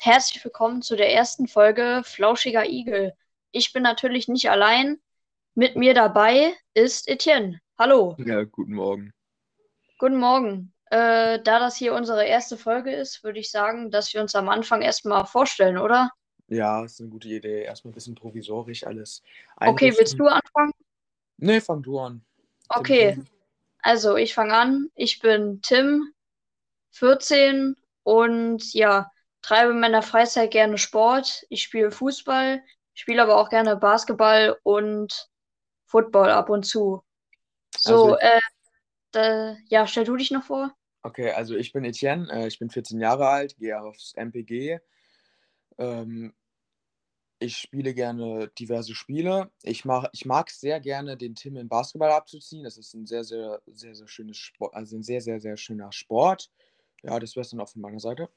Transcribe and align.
Herzlich 0.00 0.44
willkommen 0.44 0.82
zu 0.82 0.96
der 0.96 1.12
ersten 1.14 1.46
Folge 1.46 2.02
Flauschiger 2.04 2.68
Igel. 2.68 3.12
Ich 3.52 3.72
bin 3.72 3.84
natürlich 3.84 4.26
nicht 4.26 4.50
allein. 4.50 5.00
Mit 5.54 5.76
mir 5.76 5.94
dabei 5.94 6.54
ist 6.74 7.08
Etienne. 7.08 7.60
Hallo. 7.78 8.16
Ja, 8.18 8.42
guten 8.42 8.74
Morgen. 8.74 9.12
Guten 9.98 10.16
Morgen. 10.16 10.72
Äh, 10.86 11.40
da 11.42 11.60
das 11.60 11.76
hier 11.76 11.94
unsere 11.94 12.24
erste 12.24 12.56
Folge 12.56 12.92
ist, 12.92 13.22
würde 13.22 13.38
ich 13.38 13.52
sagen, 13.52 13.92
dass 13.92 14.12
wir 14.12 14.20
uns 14.20 14.34
am 14.34 14.48
Anfang 14.48 14.82
erstmal 14.82 15.24
vorstellen, 15.24 15.78
oder? 15.78 16.10
Ja, 16.48 16.84
ist 16.84 17.00
eine 17.00 17.10
gute 17.10 17.28
Idee. 17.28 17.62
Erstmal 17.62 17.92
ein 17.92 17.94
bisschen 17.94 18.16
provisorisch 18.16 18.84
alles. 18.84 19.22
Okay, 19.56 19.94
willst 19.96 20.18
du 20.18 20.26
anfangen? 20.26 20.72
Nee, 21.42 21.60
fang 21.60 21.82
du 21.82 21.98
an. 21.98 22.24
Okay, 22.68 23.18
also 23.82 24.16
ich 24.16 24.32
fange 24.32 24.54
an. 24.54 24.88
Ich 24.94 25.18
bin 25.18 25.60
Tim, 25.62 26.12
14 26.92 27.74
und 28.04 28.72
ja, 28.74 29.10
treibe 29.42 29.72
in 29.72 29.80
meiner 29.80 30.02
Freizeit 30.02 30.52
gerne 30.52 30.78
Sport. 30.78 31.44
Ich 31.48 31.62
spiele 31.64 31.90
Fußball, 31.90 32.62
spiele 32.94 33.22
aber 33.22 33.36
auch 33.38 33.50
gerne 33.50 33.76
Basketball 33.76 34.56
und 34.62 35.28
Football 35.86 36.30
ab 36.30 36.48
und 36.48 36.64
zu. 36.64 37.02
So, 37.76 38.14
Also, 38.14 38.16
äh, 38.18 38.40
da, 39.10 39.56
ja, 39.68 39.86
stell 39.88 40.04
du 40.04 40.16
dich 40.16 40.30
noch 40.30 40.44
vor. 40.44 40.72
okay, 41.02 41.32
also 41.32 41.56
ich 41.56 41.72
bin 41.72 41.84
Etienne, 41.84 42.30
äh, 42.32 42.46
ich 42.46 42.58
bin 42.60 42.70
14 42.70 43.00
Jahre 43.00 43.28
alt, 43.28 43.56
gehe 43.56 43.80
aufs 43.80 44.14
MPG. 44.14 44.78
Ähm, 45.78 46.32
ich 47.42 47.56
spiele 47.58 47.94
gerne 47.94 48.48
diverse 48.58 48.94
Spiele. 48.94 49.50
Ich 49.62 49.84
mach, 49.84 50.06
ich 50.12 50.24
mag 50.24 50.48
es 50.48 50.60
sehr 50.60 50.80
gerne, 50.80 51.16
den 51.16 51.34
Tim 51.34 51.56
in 51.56 51.68
Basketball 51.68 52.10
abzuziehen. 52.12 52.64
Das 52.64 52.76
ist 52.78 52.94
ein 52.94 53.06
sehr, 53.06 53.24
sehr, 53.24 53.60
sehr, 53.66 53.94
sehr 53.94 54.08
schönes 54.08 54.36
Sport, 54.38 54.74
also 54.74 54.96
ein 54.96 55.02
sehr, 55.02 55.20
sehr, 55.20 55.40
sehr 55.40 55.56
schöner 55.56 55.92
Sport. 55.92 56.50
Ja, 57.02 57.18
das 57.18 57.34
wäre 57.36 57.42
es 57.42 57.50
dann 57.50 57.60
auch 57.60 57.68
von 57.68 57.82
meiner 57.82 58.00
Seite. 58.00 58.28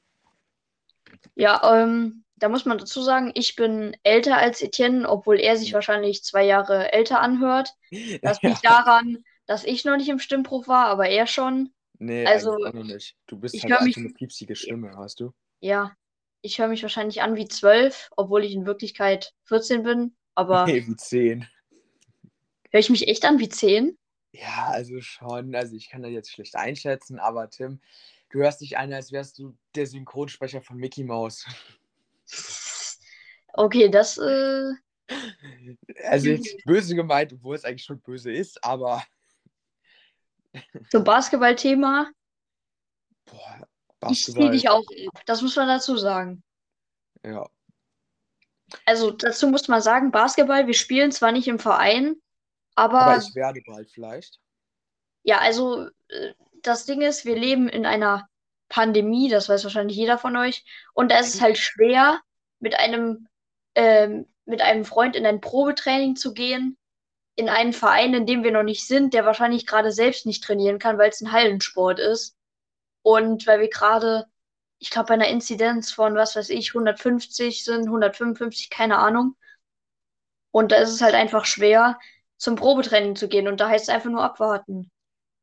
Ja, 1.34 1.82
ähm, 1.82 2.24
da 2.36 2.48
muss 2.48 2.64
man 2.64 2.78
dazu 2.78 3.02
sagen, 3.02 3.30
ich 3.34 3.56
bin 3.56 3.96
älter 4.02 4.36
als 4.36 4.60
Etienne, 4.62 5.08
obwohl 5.08 5.38
er 5.38 5.56
sich 5.56 5.72
wahrscheinlich 5.72 6.24
zwei 6.24 6.44
Jahre 6.44 6.92
älter 6.92 7.20
anhört. 7.20 7.74
Das 8.22 8.38
Ja. 8.42 8.50
liegt 8.50 8.64
daran, 8.64 9.24
dass 9.46 9.64
ich 9.64 9.84
noch 9.84 9.96
nicht 9.96 10.08
im 10.08 10.18
Stimmbruch 10.18 10.66
war, 10.68 10.86
aber 10.86 11.08
er 11.08 11.26
schon. 11.26 11.72
Nee, 11.98 12.26
Also, 12.26 12.56
noch 12.58 12.72
nicht. 12.84 13.16
Du 13.26 13.38
bist 13.38 13.62
halt 13.62 13.72
einfach 13.72 13.84
mich- 13.84 13.96
eine 13.96 14.10
piepsige 14.10 14.54
Stimme, 14.56 14.92
weißt 14.96 15.20
du? 15.20 15.32
Ja, 15.60 15.96
ich 16.46 16.58
höre 16.58 16.68
mich 16.68 16.82
wahrscheinlich 16.82 17.22
an 17.22 17.36
wie 17.36 17.48
zwölf, 17.48 18.10
obwohl 18.16 18.44
ich 18.44 18.52
in 18.52 18.66
Wirklichkeit 18.66 19.34
14 19.44 19.82
bin. 19.82 20.16
Aber 20.34 20.64
Nee, 20.66 20.82
wie 20.86 20.96
10. 20.96 21.46
höre 22.70 22.80
ich 22.80 22.90
mich 22.90 23.08
echt 23.08 23.24
an 23.24 23.38
wie 23.38 23.48
zehn? 23.48 23.98
Ja, 24.32 24.68
also 24.68 25.00
schon. 25.00 25.54
Also 25.54 25.74
ich 25.76 25.90
kann 25.90 26.02
das 26.02 26.12
jetzt 26.12 26.30
schlecht 26.30 26.56
einschätzen, 26.56 27.18
aber 27.18 27.50
Tim, 27.50 27.80
du 28.30 28.38
hörst 28.38 28.60
dich 28.60 28.78
an, 28.78 28.92
als 28.92 29.12
wärst 29.12 29.38
du 29.38 29.56
der 29.74 29.86
Synchronsprecher 29.86 30.62
von 30.62 30.76
Mickey 30.76 31.04
Mouse. 31.04 31.46
Okay, 33.58 33.88
das, 33.88 34.18
äh, 34.18 34.72
Also 36.04 36.28
jetzt 36.28 36.62
böse 36.66 36.94
gemeint, 36.94 37.32
obwohl 37.32 37.56
es 37.56 37.64
eigentlich 37.64 37.84
schon 37.84 38.00
böse 38.02 38.30
ist, 38.30 38.62
aber 38.62 39.02
zum 40.90 41.04
Basketballthema, 41.04 42.10
boah, 43.24 43.66
ich 44.02 44.26
Basketball. 44.26 44.50
dich 44.50 44.68
auch 44.68 44.80
ab. 44.80 45.22
Das 45.26 45.42
muss 45.42 45.56
man 45.56 45.68
dazu 45.68 45.96
sagen. 45.96 46.42
Ja. 47.24 47.46
Also 48.84 49.10
dazu 49.10 49.48
muss 49.48 49.68
man 49.68 49.80
sagen, 49.80 50.10
Basketball, 50.10 50.66
wir 50.66 50.74
spielen 50.74 51.12
zwar 51.12 51.32
nicht 51.32 51.48
im 51.48 51.58
Verein, 51.58 52.16
aber 52.74 53.00
Aber 53.00 53.18
ich 53.18 53.34
werde 53.34 53.62
bald 53.66 53.90
vielleicht. 53.90 54.38
Ja, 55.22 55.38
also 55.38 55.88
äh, 56.08 56.34
das 56.62 56.84
Ding 56.84 57.00
ist, 57.00 57.24
wir 57.24 57.36
leben 57.36 57.68
in 57.68 57.86
einer 57.86 58.28
Pandemie, 58.68 59.28
das 59.28 59.48
weiß 59.48 59.64
wahrscheinlich 59.64 59.96
jeder 59.96 60.18
von 60.18 60.36
euch. 60.36 60.64
Und 60.92 61.10
da 61.10 61.18
ist 61.18 61.34
es 61.34 61.40
halt 61.40 61.58
schwer, 61.58 62.20
mit 62.58 62.78
einem, 62.78 63.28
ähm, 63.74 64.26
mit 64.44 64.60
einem 64.60 64.84
Freund 64.84 65.16
in 65.16 65.26
ein 65.26 65.40
Probetraining 65.40 66.16
zu 66.16 66.32
gehen, 66.32 66.76
in 67.34 67.48
einen 67.48 67.72
Verein, 67.72 68.14
in 68.14 68.26
dem 68.26 68.44
wir 68.44 68.52
noch 68.52 68.62
nicht 68.62 68.86
sind, 68.86 69.14
der 69.14 69.24
wahrscheinlich 69.24 69.66
gerade 69.66 69.92
selbst 69.92 70.26
nicht 70.26 70.42
trainieren 70.42 70.78
kann, 70.78 70.98
weil 70.98 71.10
es 71.10 71.20
ein 71.20 71.32
Hallensport 71.32 71.98
ist. 71.98 72.35
Und 73.06 73.46
weil 73.46 73.60
wir 73.60 73.70
gerade, 73.70 74.26
ich 74.80 74.90
glaube, 74.90 75.06
bei 75.06 75.14
einer 75.14 75.28
Inzidenz 75.28 75.92
von, 75.92 76.16
was 76.16 76.34
weiß 76.34 76.50
ich, 76.50 76.70
150 76.70 77.62
sind, 77.62 77.84
155, 77.84 78.68
keine 78.68 78.98
Ahnung. 78.98 79.36
Und 80.50 80.72
da 80.72 80.78
ist 80.78 80.90
es 80.90 81.02
halt 81.02 81.14
einfach 81.14 81.44
schwer, 81.44 82.00
zum 82.36 82.56
Probetraining 82.56 83.14
zu 83.14 83.28
gehen. 83.28 83.46
Und 83.46 83.60
da 83.60 83.68
heißt 83.68 83.84
es 83.84 83.94
einfach 83.94 84.10
nur 84.10 84.24
abwarten. 84.24 84.90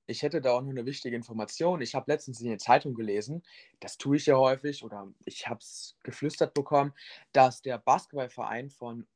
Ich 0.07 0.23
hätte 0.23 0.41
da 0.41 0.51
auch 0.51 0.61
noch 0.61 0.71
eine 0.71 0.85
wichtige 0.85 1.15
Information. 1.15 1.81
Ich 1.81 1.95
habe 1.95 2.11
letztens 2.11 2.41
in 2.41 2.49
der 2.49 2.57
Zeitung 2.57 2.95
gelesen, 2.95 3.43
das 3.79 3.97
tue 3.97 4.17
ich 4.17 4.25
ja 4.25 4.35
häufig, 4.35 4.83
oder 4.83 5.07
ich 5.23 5.47
habe 5.47 5.61
es 5.61 5.95
geflüstert 6.03 6.53
bekommen, 6.53 6.93
dass 7.31 7.61
der 7.61 7.77
Basketballverein 7.77 8.71
von, 8.71 9.07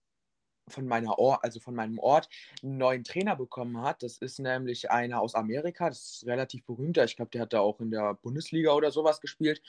von 0.70 0.86
meiner 0.88 1.18
Or 1.18 1.44
also 1.44 1.60
von 1.60 1.76
meinem 1.76 2.00
Ort 2.00 2.30
einen 2.62 2.78
neuen 2.78 3.04
Trainer 3.04 3.36
bekommen 3.36 3.82
hat. 3.82 4.04
Das 4.04 4.18
ist 4.18 4.40
nämlich 4.40 4.92
einer 4.92 5.22
aus 5.22 5.36
Amerika, 5.36 5.90
das 5.90 6.00
ist 6.22 6.26
relativ 6.28 6.66
berühmter. 6.66 7.06
Ich 7.06 7.16
glaube, 7.16 7.32
der 7.32 7.42
hat 7.42 7.54
da 7.54 7.60
auch 7.62 7.80
in 7.80 7.92
der 7.92 8.14
Bundesliga 8.16 8.72
oder 8.74 8.92
sowas 8.92 9.22
gespielt. 9.22 9.62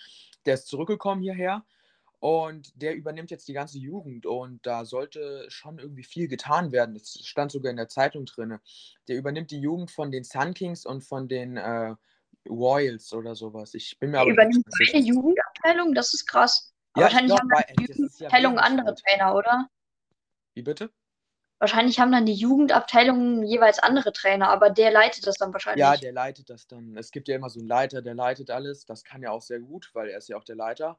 Der 0.47 0.54
ist 0.54 0.66
zurückgekommen 0.66 1.22
hierher 1.22 1.64
und 2.20 2.72
der 2.82 2.97
übernimmt 2.97 3.31
jetzt 3.31 3.47
die 3.47 3.53
ganze 3.53 3.78
Jugend 3.78 4.26
und 4.26 4.66
da 4.66 4.84
sollte 4.84 5.47
schon 5.48 5.78
irgendwie 5.78 6.03
viel 6.04 6.26
getan 6.26 6.72
werden. 6.72 6.94
Das 6.94 7.19
stand 7.25 7.53
sogar 7.53 7.70
in 7.70 7.76
der 7.76 7.88
Zeitung 7.88 8.25
drin. 8.26 8.59
Der 9.06 9.16
übernimmt 9.16 9.50
die 9.53 9.60
Jugend 9.60 9.91
von 9.91 10.10
den 10.10 10.25
Sun 10.25 10.53
Kings 10.54 10.84
und 10.84 11.03
von 11.04 11.28
den 11.28 11.56
äh, 11.56 11.94
Royals 12.48 13.12
oder 13.12 13.34
sowas. 13.36 13.75
Ich 13.75 13.98
bin 14.00 14.10
mir 14.10 14.16
Er 14.19 14.22
aber 14.22 14.30
übernimmt 14.32 14.66
nicht 14.66 14.91
sicher. 14.92 14.98
Jugendabteilung, 14.98 15.94
das 15.94 16.12
ist 16.15 16.26
krass. 16.26 16.72
Ja, 16.97 17.04
wahrscheinlich 17.04 17.32
ich 17.34 17.38
haben 17.38 17.48
glaub, 17.48 17.60
weil- 17.60 17.75
die 17.76 17.92
ja 17.92 17.98
Jugendabteilung 17.98 18.53
wenig 18.54 18.65
andere. 18.65 18.94
Trainer, 18.97 19.34
oder? 19.36 19.70
Wie 20.58 20.62
bitte? 20.62 20.91
Wahrscheinlich 21.60 22.00
haben 22.00 22.10
dann 22.10 22.26
die 22.26 22.34
Jugendabteilungen 22.34 23.44
jeweils 23.44 23.78
andere 23.78 24.12
Trainer, 24.12 24.48
aber 24.48 24.70
der 24.70 24.91
leitet 24.91 25.24
das 25.24 25.36
dann 25.36 25.52
wahrscheinlich. 25.52 25.78
Ja, 25.78 25.96
der 25.96 26.10
leitet 26.10 26.50
das 26.50 26.66
dann. 26.66 26.96
Es 26.96 27.12
gibt 27.12 27.28
ja 27.28 27.36
immer 27.36 27.48
so 27.48 27.60
einen 27.60 27.69
Leiter, 27.69 28.02
der 28.02 28.16
leitet 28.16 28.50
alles. 28.50 28.84
Das 28.84 29.04
kann 29.04 29.22
ja 29.22 29.30
auch 29.30 29.42
sehr 29.42 29.60
gut, 29.60 29.88
weil 29.92 30.08
er 30.08 30.18
ist 30.18 30.28
ja 30.28 30.36
auch 30.36 30.42
der 30.42 30.56
Leiter. 30.56 30.98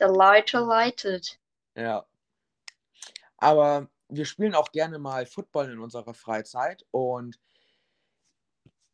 Der 0.00 0.08
Leiter 0.08 0.66
leitet. 0.66 1.38
Ja. 1.76 2.04
Aber 3.36 3.88
wir 4.08 4.24
spielen 4.24 4.56
auch 4.56 4.72
gerne 4.72 4.98
mal 4.98 5.24
Football 5.24 5.70
in 5.70 5.78
unserer 5.78 6.14
Freizeit 6.14 6.84
und 6.90 7.38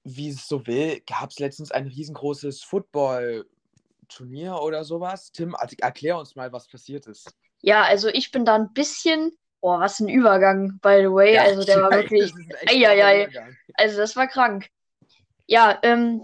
wie 0.05 0.29
es 0.29 0.47
so 0.47 0.67
will, 0.67 1.01
gab 1.07 1.31
es 1.31 1.39
letztens 1.39 1.73
ein 1.73 1.87
riesengroßes 1.87 2.63
Football-Turnier 2.63 4.61
oder 4.61 4.85
sowas. 4.85 5.33
Tim, 5.33 5.57
erklär 5.79 6.19
uns 6.19 6.37
mal, 6.37 6.53
was 6.53 6.69
passiert 6.69 7.07
ist. 7.07 7.35
Ja, 7.61 7.83
also 7.83 8.09
ich 8.09 8.31
bin 8.31 8.45
da 8.45 8.55
ein 8.55 8.73
bisschen. 8.73 9.33
Boah, 9.61 9.81
was 9.81 9.99
ein 9.99 10.09
Übergang, 10.09 10.79
by 10.81 10.99
the 11.01 11.11
way. 11.11 11.37
Also 11.37 11.65
der 11.65 11.83
war 11.83 11.91
wirklich. 11.91 12.33
Eieiei. 12.69 13.29
Also 13.75 13.99
das 13.99 14.15
war 14.15 14.29
krank. 14.29 14.69
Ja, 15.47 15.79
ähm, 15.83 16.23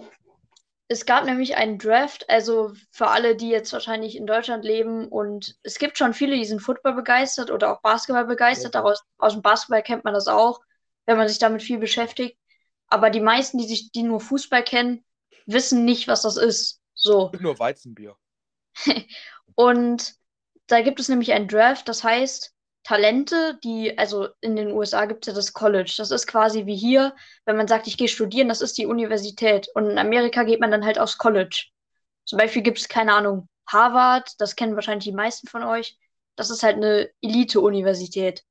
es 0.88 1.06
gab 1.06 1.24
nämlich 1.24 1.56
einen 1.56 1.78
Draft, 1.78 2.28
also 2.28 2.72
für 2.90 3.08
alle, 3.08 3.36
die 3.36 3.48
jetzt 3.48 3.72
wahrscheinlich 3.72 4.16
in 4.16 4.26
Deutschland 4.26 4.64
leben 4.64 5.08
und 5.08 5.56
es 5.62 5.78
gibt 5.78 5.96
schon 5.96 6.12
viele, 6.12 6.36
die 6.36 6.44
sind 6.44 6.60
Football 6.60 6.92
begeistert 6.94 7.50
oder 7.50 7.72
auch 7.72 7.80
Basketball 7.80 8.26
begeistert. 8.26 8.74
Ja. 8.74 8.82
Daraus, 8.82 9.02
aus 9.18 9.32
dem 9.32 9.42
Basketball 9.42 9.82
kennt 9.82 10.04
man 10.04 10.14
das 10.14 10.28
auch, 10.28 10.60
wenn 11.06 11.16
man 11.16 11.28
sich 11.28 11.38
damit 11.38 11.62
viel 11.62 11.78
beschäftigt. 11.78 12.38
Aber 12.88 13.10
die 13.10 13.20
meisten, 13.20 13.58
die 13.58 13.66
sich, 13.66 13.92
die 13.92 14.02
nur 14.02 14.20
Fußball 14.20 14.62
kennen, 14.62 15.04
wissen 15.46 15.84
nicht, 15.84 16.06
was 16.06 16.22
das 16.22 16.36
ist. 16.36 16.80
So. 16.94 17.32
Nur 17.40 17.58
Weizenbier. 17.58 18.16
Und 19.54 20.14
da 20.66 20.80
gibt 20.82 21.00
es 21.00 21.08
nämlich 21.08 21.32
einen 21.32 21.48
Draft, 21.48 21.88
das 21.88 22.04
heißt, 22.04 22.54
Talente, 22.84 23.58
die, 23.64 23.96
also 23.96 24.28
in 24.42 24.56
den 24.56 24.70
USA 24.70 25.06
gibt 25.06 25.26
es 25.26 25.32
ja 25.32 25.34
das 25.34 25.54
College. 25.54 25.94
Das 25.96 26.10
ist 26.10 26.26
quasi 26.26 26.66
wie 26.66 26.76
hier, 26.76 27.14
wenn 27.46 27.56
man 27.56 27.66
sagt, 27.66 27.86
ich 27.86 27.96
gehe 27.96 28.08
studieren, 28.08 28.48
das 28.48 28.60
ist 28.60 28.76
die 28.76 28.86
Universität. 28.86 29.68
Und 29.74 29.88
in 29.88 29.98
Amerika 29.98 30.44
geht 30.44 30.60
man 30.60 30.70
dann 30.70 30.84
halt 30.84 30.98
aufs 30.98 31.16
College. 31.16 31.66
Zum 32.26 32.38
Beispiel 32.38 32.62
gibt 32.62 32.78
es, 32.78 32.88
keine 32.88 33.14
Ahnung, 33.14 33.48
Harvard, 33.66 34.30
das 34.38 34.54
kennen 34.54 34.74
wahrscheinlich 34.74 35.04
die 35.04 35.12
meisten 35.12 35.48
von 35.48 35.62
euch. 35.62 35.98
Das 36.36 36.50
ist 36.50 36.62
halt 36.62 36.76
eine 36.76 37.10
Elite-Universität. 37.22 38.44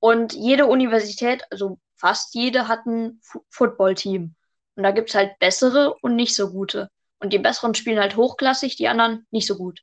Und 0.00 0.32
jede 0.32 0.66
Universität, 0.66 1.44
also 1.50 1.78
fast 1.96 2.34
jede, 2.34 2.66
hat 2.66 2.84
ein 2.86 3.20
Football-Team. 3.50 4.34
Und 4.74 4.82
da 4.82 4.90
gibt 4.90 5.10
es 5.10 5.14
halt 5.14 5.38
bessere 5.38 5.94
und 6.02 6.16
nicht 6.16 6.34
so 6.34 6.50
gute. 6.50 6.90
Und 7.20 7.32
die 7.32 7.38
besseren 7.38 7.76
spielen 7.76 8.00
halt 8.00 8.16
hochklassig, 8.16 8.74
die 8.76 8.88
anderen 8.88 9.26
nicht 9.30 9.46
so 9.46 9.56
gut. 9.56 9.82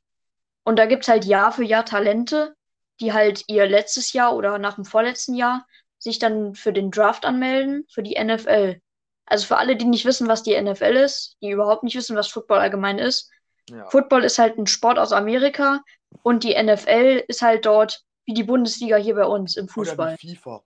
Und 0.64 0.78
da 0.78 0.86
gibt 0.86 1.04
es 1.04 1.08
halt 1.08 1.24
Jahr 1.24 1.52
für 1.52 1.64
Jahr 1.64 1.84
Talente, 1.84 2.54
die 3.00 3.12
halt 3.12 3.44
ihr 3.48 3.66
letztes 3.66 4.12
Jahr 4.12 4.36
oder 4.36 4.58
nach 4.58 4.74
dem 4.74 4.84
vorletzten 4.84 5.34
Jahr 5.34 5.66
sich 5.98 6.18
dann 6.18 6.54
für 6.54 6.72
den 6.72 6.90
Draft 6.90 7.24
anmelden, 7.24 7.84
für 7.90 8.02
die 8.02 8.22
NFL. 8.22 8.80
Also 9.26 9.46
für 9.46 9.56
alle, 9.58 9.76
die 9.76 9.84
nicht 9.84 10.04
wissen, 10.04 10.28
was 10.28 10.42
die 10.42 10.60
NFL 10.60 10.96
ist, 10.96 11.36
die 11.40 11.50
überhaupt 11.50 11.84
nicht 11.84 11.94
wissen, 11.94 12.16
was 12.16 12.28
Football 12.28 12.58
allgemein 12.58 12.98
ist. 12.98 13.30
Ja. 13.68 13.88
Football 13.88 14.24
ist 14.24 14.38
halt 14.38 14.58
ein 14.58 14.66
Sport 14.66 14.98
aus 14.98 15.12
Amerika 15.12 15.82
und 16.22 16.42
die 16.42 16.60
NFL 16.60 17.24
ist 17.28 17.42
halt 17.42 17.64
dort 17.66 18.02
wie 18.24 18.34
die 18.34 18.42
Bundesliga 18.44 18.96
hier 18.96 19.14
bei 19.14 19.24
uns 19.24 19.56
im 19.56 19.64
Oder 19.64 19.72
Fußball. 19.72 20.16
wie 20.20 20.36
FIFA. 20.36 20.62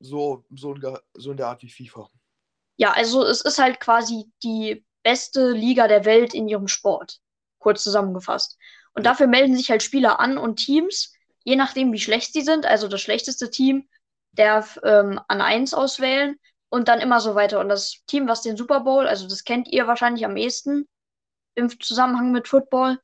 so, 0.00 0.44
so, 0.54 0.74
so 1.14 1.30
in 1.30 1.36
der 1.36 1.48
Art 1.48 1.62
wie 1.62 1.70
FIFA. 1.70 2.08
Ja, 2.76 2.92
also 2.92 3.24
es 3.24 3.40
ist 3.40 3.58
halt 3.58 3.80
quasi 3.80 4.30
die 4.42 4.84
beste 5.02 5.50
Liga 5.52 5.88
der 5.88 6.04
Welt 6.04 6.34
in 6.34 6.48
ihrem 6.48 6.68
Sport. 6.68 7.18
Kurz 7.58 7.82
zusammengefasst. 7.82 8.58
Und 8.94 9.04
dafür 9.06 9.26
melden 9.26 9.56
sich 9.56 9.70
halt 9.70 9.82
Spieler 9.82 10.20
an 10.20 10.38
und 10.38 10.56
Teams, 10.56 11.12
je 11.42 11.56
nachdem, 11.56 11.92
wie 11.92 12.00
schlecht 12.00 12.32
sie 12.32 12.42
sind. 12.42 12.66
Also 12.66 12.88
das 12.88 13.00
schlechteste 13.00 13.50
Team 13.50 13.88
darf 14.32 14.78
ähm, 14.82 15.20
an 15.28 15.40
1 15.40 15.74
auswählen 15.74 16.38
und 16.68 16.88
dann 16.88 17.00
immer 17.00 17.20
so 17.20 17.34
weiter. 17.34 17.60
Und 17.60 17.68
das 17.68 18.02
Team, 18.06 18.28
was 18.28 18.42
den 18.42 18.56
Super 18.56 18.80
Bowl, 18.80 19.06
also 19.06 19.28
das 19.28 19.44
kennt 19.44 19.68
ihr 19.68 19.86
wahrscheinlich 19.86 20.24
am 20.24 20.36
ehesten 20.36 20.88
im 21.54 21.78
Zusammenhang 21.80 22.32
mit 22.32 22.48
Football, 22.48 23.00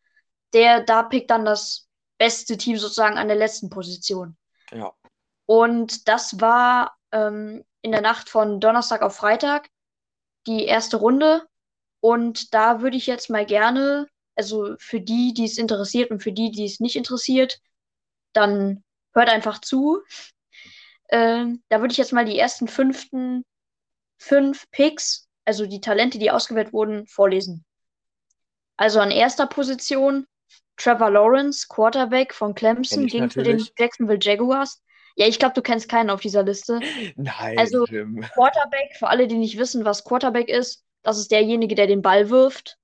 der 0.53 0.83
da 0.83 1.03
pickt 1.03 1.31
dann 1.31 1.45
das 1.45 1.89
beste 2.19 2.57
Team 2.57 2.77
sozusagen 2.77 3.17
an 3.17 3.29
der 3.29 3.37
letzten 3.37 3.71
Position. 3.71 4.37
Ja. 4.73 4.93
Und 5.47 6.09
das 6.09 6.41
war 6.41 6.97
ähm, 7.13 7.65
in 7.83 7.93
der 7.93 8.01
Nacht 8.01 8.29
von 8.29 8.61
Donnerstag 8.61 9.03
auf 9.03 9.17
Freitag 9.17 9.69
die 10.47 10.65
erste 10.65 10.97
Runde. 10.97 11.47
Und 12.01 12.55
da 12.55 12.81
würde 12.83 12.97
ich 12.97 13.07
jetzt 13.07 13.31
mal 13.31 13.47
gerne, 13.47 14.09
also 14.41 14.75
für 14.79 15.03
die, 15.03 15.35
die 15.35 15.45
es 15.45 15.59
interessiert 15.59 16.11
und 16.11 16.23
für 16.23 16.33
die, 16.33 16.51
die 16.51 16.65
es 16.65 16.81
nicht 16.81 16.97
interessiert, 16.97 17.61
dann 18.33 18.83
hört 19.13 19.29
einfach 19.29 19.61
zu. 19.61 20.01
Ähm, 21.11 21.63
da 21.69 21.81
würde 21.81 21.93
ich 21.93 21.99
jetzt 21.99 22.15
mal 22.15 22.25
die 22.25 22.39
ersten 22.39 22.67
fünften 22.67 23.45
fünf 24.17 24.71
Picks, 24.71 25.29
also 25.45 25.67
die 25.67 25.83
Talente, 25.83 26.19
die 26.19 26.31
ausgewählt 26.31 26.73
wurden, 26.73 27.07
vorlesen. 27.07 27.67
Also 28.79 28.99
an 29.01 29.11
erster 29.11 29.47
Position 29.47 30.27
Trevor 30.79 31.11
Lawrence, 31.11 31.67
Quarterback 31.69 32.33
von 32.33 32.55
Clemson, 32.55 33.07
ging 33.09 33.29
für 33.29 33.43
den 33.43 33.63
Jacksonville 33.79 34.21
Jaguars. 34.23 34.83
Ja, 35.17 35.27
ich 35.27 35.39
glaube, 35.39 35.53
du 35.53 35.61
kennst 35.61 35.91
keinen 35.91 36.09
auf 36.09 36.23
dieser 36.23 36.45
Liste. 36.45 36.81
Nein. 37.17 37.59
Also 37.59 37.85
Quarterback, 38.33 38.97
für 38.99 39.09
alle, 39.09 39.29
die 39.29 39.37
nicht 39.37 39.59
wissen, 39.59 39.85
was 39.85 40.05
Quarterback 40.05 40.49
ist, 40.49 40.83
das 41.03 41.19
ist 41.19 41.31
derjenige, 41.31 41.75
der 41.75 41.87
den 41.87 42.01
Ball 42.01 42.31
wirft. 42.31 42.79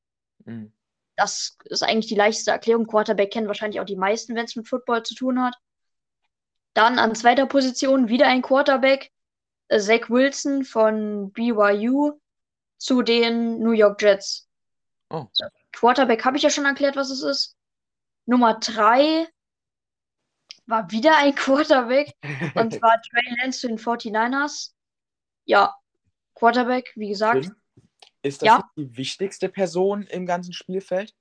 Mhm. 0.45 0.76
Das 1.17 1.57
ist 1.65 1.83
eigentlich 1.83 2.07
die 2.07 2.15
leichteste 2.15 2.51
Erklärung. 2.51 2.87
Quarterback 2.87 3.33
kennen 3.33 3.49
wahrscheinlich 3.49 3.81
auch 3.81 3.87
die 3.87 3.97
meisten, 3.97 4.35
wenn 4.37 4.45
es 4.45 4.57
mit 4.57 4.69
Football 4.69 5.03
zu 5.03 5.15
tun 5.15 5.43
hat. 5.43 5.57
Dann 6.75 6.99
an 6.99 7.15
zweiter 7.15 7.47
Position 7.47 8.09
wieder 8.09 8.27
ein 8.27 8.43
Quarterback, 8.43 9.11
äh, 9.69 9.81
Zach 9.81 10.11
Wilson 10.11 10.65
von 10.65 11.33
BYU 11.33 12.21
zu 12.77 13.01
den 13.01 13.61
New 13.61 13.71
York 13.71 14.03
Jets. 14.03 14.47
Oh. 15.09 15.27
Quarterback 15.73 16.25
habe 16.25 16.37
ich 16.37 16.43
ja 16.43 16.51
schon 16.51 16.67
erklärt, 16.67 16.97
was 16.97 17.11
es 17.11 17.23
ist. 17.23 17.57
Nummer 18.27 18.55
drei 18.61 19.27
war 20.67 20.91
wieder 20.91 21.17
ein 21.17 21.35
Quarterback. 21.35 22.15
und 22.55 22.75
zwar 22.79 23.01
Trey 23.01 23.37
Lance 23.41 23.61
zu 23.61 23.69
den 23.69 23.79
49ers. 23.79 24.73
Ja, 25.47 25.75
Quarterback, 26.35 26.93
wie 26.97 27.09
gesagt. 27.09 27.51
Ist 28.27 28.43
das 28.43 28.47
ja. 28.47 28.71
die 28.77 28.97
wichtigste 28.97 29.49
Person 29.49 30.03
im 30.03 30.27
ganzen 30.27 30.53
Spielfeld? 30.53 31.15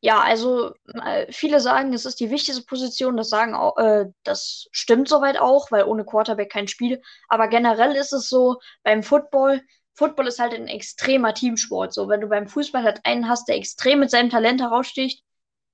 Ja, 0.00 0.20
also 0.20 0.74
äh, 1.04 1.30
viele 1.32 1.58
sagen, 1.60 1.92
es 1.92 2.04
ist 2.04 2.20
die 2.20 2.30
wichtigste 2.30 2.64
Position. 2.64 3.16
Das 3.16 3.28
sagen 3.28 3.54
auch, 3.54 3.76
äh, 3.78 4.06
das 4.22 4.68
stimmt 4.70 5.08
soweit 5.08 5.38
auch, 5.38 5.70
weil 5.70 5.84
ohne 5.84 6.04
Quarterback 6.04 6.50
kein 6.50 6.68
Spiel. 6.68 7.00
Aber 7.28 7.48
generell 7.48 7.96
ist 7.96 8.12
es 8.12 8.28
so 8.28 8.60
beim 8.82 9.02
Football. 9.02 9.62
Football 9.94 10.26
ist 10.28 10.38
halt 10.38 10.54
ein 10.54 10.68
extremer 10.68 11.34
Teamsport. 11.34 11.92
So, 11.94 12.08
wenn 12.08 12.20
du 12.20 12.28
beim 12.28 12.46
Fußball 12.46 12.82
halt 12.82 13.00
einen 13.04 13.28
hast, 13.28 13.48
der 13.48 13.56
extrem 13.56 14.00
mit 14.00 14.10
seinem 14.10 14.30
Talent 14.30 14.60
heraussticht, 14.60 15.24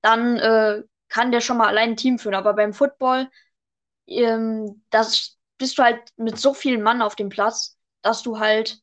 dann 0.01 0.37
äh, 0.37 0.83
kann 1.09 1.31
der 1.31 1.41
schon 1.41 1.57
mal 1.57 1.67
allein 1.67 1.91
ein 1.91 1.97
Team 1.97 2.17
führen. 2.17 2.35
Aber 2.35 2.53
beim 2.53 2.73
Football, 2.73 3.29
ähm, 4.07 4.83
das 4.89 5.37
bist 5.57 5.77
du 5.77 5.83
halt 5.83 6.01
mit 6.17 6.39
so 6.39 6.53
vielen 6.53 6.81
Mann 6.81 7.01
auf 7.01 7.15
dem 7.15 7.29
Platz, 7.29 7.77
dass 8.01 8.23
du 8.23 8.39
halt, 8.39 8.79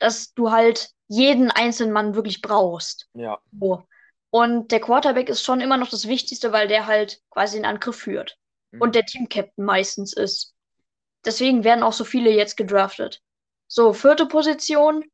dass 0.00 0.34
du 0.34 0.50
halt 0.50 0.90
jeden 1.06 1.50
einzelnen 1.50 1.92
Mann 1.92 2.14
wirklich 2.14 2.42
brauchst. 2.42 3.08
Ja. 3.14 3.38
So. 3.58 3.84
Und 4.30 4.72
der 4.72 4.80
Quarterback 4.80 5.28
ist 5.28 5.44
schon 5.44 5.60
immer 5.60 5.76
noch 5.76 5.90
das 5.90 6.08
Wichtigste, 6.08 6.52
weil 6.52 6.68
der 6.68 6.86
halt 6.86 7.20
quasi 7.30 7.56
den 7.56 7.64
Angriff 7.64 7.96
führt. 7.96 8.36
Mhm. 8.72 8.80
Und 8.80 8.94
der 8.94 9.06
Team-Captain 9.06 9.64
meistens 9.64 10.12
ist. 10.12 10.54
Deswegen 11.24 11.64
werden 11.64 11.82
auch 11.82 11.92
so 11.92 12.04
viele 12.04 12.30
jetzt 12.30 12.56
gedraftet. 12.56 13.20
So, 13.66 13.92
vierte 13.92 14.26
Position. 14.26 15.04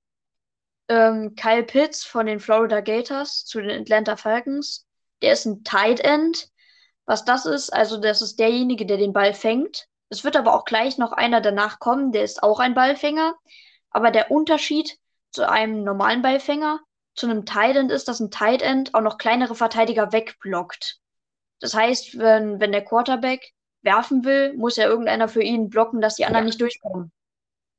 Ähm, 0.89 1.35
Kyle 1.35 1.65
Pitts 1.65 2.05
von 2.05 2.27
den 2.27 2.39
Florida 2.39 2.81
Gators 2.81 3.45
zu 3.45 3.61
den 3.61 3.83
Atlanta 3.83 4.17
Falcons. 4.17 4.87
Der 5.23 5.33
ist 5.33 5.47
ein 5.47 5.65
Tight 5.65 6.01
End. 6.01 6.49
Was 7.07 7.25
das 7.25 7.47
ist, 7.47 7.73
also 7.73 7.97
das 7.99 8.21
ist 8.21 8.39
derjenige, 8.39 8.85
der 8.87 8.99
den 8.99 9.13
Ball 9.13 9.33
fängt. 9.33 9.89
Es 10.09 10.25
wird 10.25 10.37
aber 10.37 10.55
auch 10.55 10.65
gleich 10.65 10.99
noch 10.99 11.13
einer 11.13 11.41
danach 11.41 11.79
kommen, 11.79 12.13
der 12.13 12.23
ist 12.23 12.43
auch 12.43 12.61
ein 12.61 12.75
Ballfänger. 12.75 13.35
Aber 13.97 14.11
der 14.11 14.31
Unterschied 14.31 14.99
zu 15.31 15.49
einem 15.49 15.83
normalen 15.83 16.21
Ballfänger 16.21 16.81
zu 17.15 17.27
einem 17.27 17.47
Tight 17.47 17.77
End 17.77 17.91
ist, 17.91 18.09
dass 18.09 18.21
ein 18.21 18.31
Tight 18.31 18.61
End 18.61 18.95
auch 18.95 19.01
noch 19.01 19.17
kleinere 19.17 19.55
Verteidiger 19.55 20.13
wegblockt. 20.13 21.01
Das 21.61 21.73
heißt, 21.73 22.19
wenn, 22.19 22.61
wenn 22.61 22.73
der 22.73 22.85
Quarterback 22.85 23.55
werfen 23.81 24.23
will, 24.27 24.53
muss 24.53 24.77
ja 24.77 24.85
irgendeiner 24.85 25.29
für 25.29 25.41
ihn 25.43 25.71
blocken, 25.71 26.03
dass 26.03 26.17
die 26.17 26.27
anderen 26.27 26.45
ja. 26.45 26.49
nicht 26.49 26.61
durchkommen. 26.61 27.11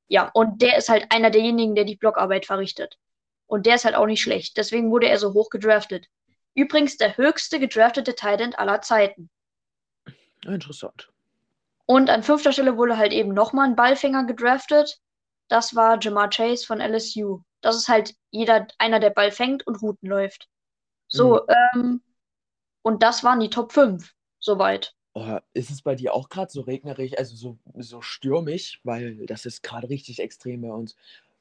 Ja, 0.08 0.32
und 0.34 0.64
der 0.64 0.78
ist 0.78 0.90
halt 0.90 1.06
einer 1.12 1.30
derjenigen, 1.30 1.76
der 1.76 1.86
die 1.86 1.98
Blockarbeit 1.98 2.48
verrichtet. 2.48 2.98
Und 3.46 3.68
der 3.68 3.76
ist 3.76 3.86
halt 3.86 3.94
auch 3.94 4.08
nicht 4.08 4.24
schlecht. 4.24 4.58
Deswegen 4.58 4.90
wurde 4.90 5.10
er 5.10 5.20
so 5.20 5.36
hoch 5.36 5.52
gedraftet. 5.52 6.08
Übrigens 6.56 6.98
der 6.98 7.16
höchste 7.18 7.60
gedraftete 7.60 8.16
Tight 8.16 8.42
End 8.42 8.58
aller 8.58 8.82
Zeiten. 8.82 9.30
Interessant. 10.44 11.12
Und 11.86 12.10
an 12.10 12.24
fünfter 12.24 12.54
Stelle 12.54 12.76
wurde 12.76 12.98
halt 12.98 13.14
eben 13.14 13.36
nochmal 13.36 13.68
ein 13.68 13.76
Ballfänger 13.76 14.26
gedraftet. 14.26 15.00
Das 15.48 15.76
war 15.76 15.98
Jamar 16.02 16.30
Chase 16.30 16.66
von 16.66 16.80
LSU. 16.80 17.42
Das 17.62 17.76
ist 17.76 17.88
halt 17.88 18.16
jeder, 18.32 18.68
einer, 18.78 19.00
der 19.00 19.10
Ball 19.10 19.32
fängt 19.32 19.66
und 19.66 19.82
Routen 19.82 20.10
läuft. 20.10 20.48
So, 21.08 21.36
mhm. 21.36 21.42
ähm, 21.76 22.02
und 22.82 23.04
das 23.04 23.24
waren 23.24 23.40
die 23.40 23.50
Top 23.50 23.72
5, 23.72 24.14
soweit. 24.40 24.94
Oh, 25.14 25.40
ist 25.54 25.72
es 25.72 25.82
bei 25.82 25.96
dir 25.96 26.14
auch 26.14 26.30
gerade 26.30 26.52
so 26.52 26.62
regnerisch, 26.62 27.18
also 27.18 27.36
so, 27.36 27.58
so 27.76 28.02
stürmisch, 28.02 28.80
weil 28.84 29.26
das 29.26 29.46
ist 29.46 29.64
gerade 29.64 29.90
richtig 29.90 30.20
extrem 30.20 30.62
bei 30.62 30.72
uns. 30.72 30.96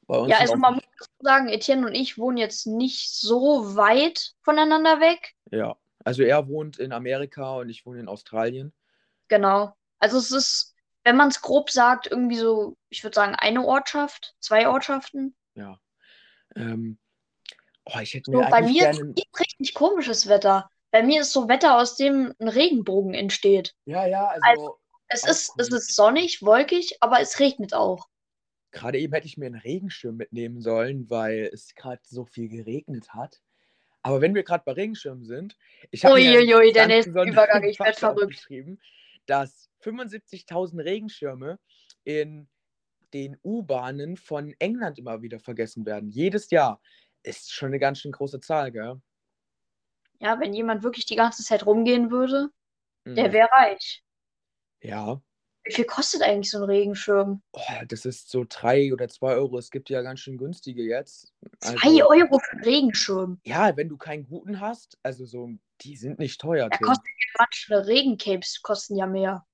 Bei 0.07 0.17
uns 0.17 0.31
ja, 0.31 0.39
also 0.39 0.55
man 0.55 0.75
muss 0.75 0.83
sagen, 1.19 1.49
Etienne 1.49 1.85
und 1.85 1.93
ich 1.93 2.17
wohnen 2.17 2.37
jetzt 2.37 2.65
nicht 2.65 3.13
so 3.13 3.75
weit 3.75 4.33
voneinander 4.41 4.99
weg. 4.99 5.35
Ja, 5.51 5.77
also 6.03 6.23
er 6.23 6.47
wohnt 6.47 6.79
in 6.79 6.93
Amerika 6.93 7.57
und 7.57 7.69
ich 7.69 7.85
wohne 7.85 7.99
in 7.99 8.07
Australien. 8.07 8.73
Genau. 9.27 9.75
Also 9.99 10.17
es 10.17 10.31
ist, 10.31 10.75
wenn 11.07 11.15
man 11.15 11.29
es 11.29 11.41
grob 11.41 11.69
sagt, 11.69 12.07
irgendwie 12.07 12.35
so, 12.35 12.75
ich 12.89 13.01
würde 13.01 13.15
sagen, 13.15 13.33
eine 13.33 13.63
Ortschaft, 13.63 14.35
zwei 14.41 14.67
Ortschaften. 14.67 15.37
Ja. 15.55 15.79
Ähm, 16.53 16.97
oh, 17.85 17.97
ich 18.01 18.13
hätte 18.13 18.29
mir 18.29 18.43
so, 18.43 18.49
bei 18.49 18.61
mir 18.61 18.91
gerne... 18.91 19.13
ist 19.15 19.39
richtig 19.39 19.73
komisches 19.73 20.27
Wetter. 20.27 20.69
Bei 20.91 21.03
mir 21.03 21.21
ist 21.21 21.31
so 21.31 21.47
Wetter, 21.47 21.77
aus 21.77 21.95
dem 21.95 22.33
ein 22.39 22.49
Regenbogen 22.49 23.13
entsteht. 23.13 23.73
Ja, 23.85 24.05
ja, 24.05 24.27
also. 24.27 24.41
also 24.43 24.79
es, 25.07 25.23
ist, 25.25 25.53
es 25.57 25.69
ist 25.69 25.95
sonnig, 25.95 26.41
wolkig, 26.41 26.97
aber 26.99 27.21
es 27.21 27.39
regnet 27.39 27.73
auch. 27.73 28.09
Gerade 28.71 28.99
eben 28.99 29.13
hätte 29.13 29.27
ich 29.27 29.37
mir 29.37 29.45
einen 29.45 29.55
Regenschirm 29.55 30.17
mitnehmen 30.17 30.59
sollen, 30.59 31.09
weil 31.09 31.49
es 31.53 31.73
gerade 31.73 32.01
so 32.03 32.25
viel 32.25 32.49
geregnet 32.49 33.13
hat. 33.13 33.39
Aber 34.01 34.19
wenn 34.19 34.35
wir 34.35 34.43
gerade 34.43 34.65
bei 34.65 34.73
Regenschirmen 34.73 35.23
sind, 35.23 35.55
ich 35.89 36.03
habe 36.03 36.15
Uiuiui, 36.15 36.73
der 36.73 36.87
nächste 36.87 37.11
Übergang, 37.11 37.63
ich 37.63 37.79
werde 37.79 37.97
verrückt. 37.97 38.45
Dass 39.27 39.69
75.000 39.83 40.83
Regenschirme 40.83 41.59
in 42.03 42.49
den 43.13 43.37
U-Bahnen 43.43 44.17
von 44.17 44.53
England 44.59 44.99
immer 44.99 45.21
wieder 45.21 45.39
vergessen 45.39 45.85
werden. 45.85 46.09
Jedes 46.09 46.49
Jahr. 46.49 46.81
Ist 47.23 47.51
schon 47.51 47.67
eine 47.67 47.79
ganz 47.79 47.99
schön 47.99 48.11
große 48.11 48.39
Zahl, 48.39 48.71
gell? 48.71 49.01
Ja, 50.19 50.39
wenn 50.39 50.53
jemand 50.53 50.83
wirklich 50.83 51.05
die 51.05 51.15
ganze 51.15 51.43
Zeit 51.43 51.65
rumgehen 51.65 52.09
würde, 52.09 52.49
mhm. 53.05 53.15
der 53.15 53.33
wäre 53.33 53.49
reich. 53.51 54.03
Ja. 54.81 55.21
Wie 55.67 55.73
viel 55.73 55.85
kostet 55.85 56.21
eigentlich 56.21 56.49
so 56.49 56.59
ein 56.59 56.63
Regenschirm? 56.63 57.41
Oh, 57.51 57.61
das 57.87 58.05
ist 58.05 58.29
so 58.29 58.45
drei 58.47 58.93
oder 58.93 59.09
zwei 59.09 59.33
Euro. 59.33 59.57
Es 59.57 59.69
gibt 59.69 59.89
ja 59.89 60.01
ganz 60.01 60.21
schön 60.21 60.37
günstige 60.37 60.81
jetzt. 60.83 61.33
Also, 61.61 61.77
zwei 61.77 62.03
Euro 62.03 62.39
für 62.39 62.51
einen 62.53 62.63
Regenschirm? 62.63 63.41
Ja, 63.43 63.75
wenn 63.75 63.89
du 63.89 63.97
keinen 63.97 64.25
guten 64.27 64.61
hast, 64.61 64.97
also 65.03 65.25
so, 65.25 65.49
die 65.81 65.97
sind 65.97 66.19
nicht 66.19 66.39
teuer. 66.39 66.69
Ja, 66.71 66.77
kosten 66.77 67.05
ja 67.05 67.45
manche 67.45 67.87
Regencapes 67.87 68.61
kosten 68.61 68.95
ja 68.95 69.07
mehr. 69.07 69.45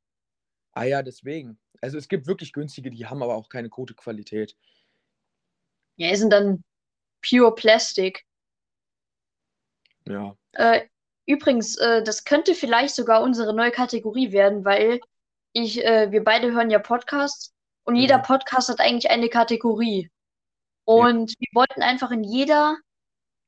Ah 0.74 0.84
ja, 0.84 1.02
deswegen. 1.02 1.60
Also 1.82 1.98
es 1.98 2.08
gibt 2.08 2.28
wirklich 2.28 2.54
günstige, 2.54 2.92
die 2.92 3.06
haben 3.08 3.24
aber 3.24 3.36
auch 3.36 3.50
keine 3.50 3.70
gute 3.70 3.96
Qualität. 3.96 4.56
Ja, 5.96 6.10
die 6.10 6.16
sind 6.16 6.30
dann 6.30 6.64
Pure 7.28 7.56
Plastic. 7.56 8.24
Ja. 10.08 10.38
Äh, 10.54 10.88
übrigens, 11.26 11.78
äh, 11.78 12.04
das 12.04 12.24
könnte 12.24 12.54
vielleicht 12.54 12.96
sogar 12.96 13.24
unsere 13.24 13.56
neue 13.56 13.72
Kategorie 13.72 14.32
werden, 14.32 14.64
weil 14.64 15.00
ich, 15.54 15.84
äh, 15.84 16.12
wir 16.12 16.24
beide 16.24 16.52
hören 16.52 16.70
ja 16.70 16.80
Podcasts 16.80 17.54
und 17.84 17.96
jeder 17.96 18.18
mhm. 18.20 18.24
Podcast 18.24 18.70
hat 18.70 18.80
eigentlich 18.80 19.10
eine 19.10 19.30
Kategorie. 19.30 20.10
Und 20.86 21.32
ja. 21.32 21.36
wir 21.40 21.50
wollten 21.54 21.82
einfach 21.82 22.12
in 22.12 22.24
jeder 22.24 22.78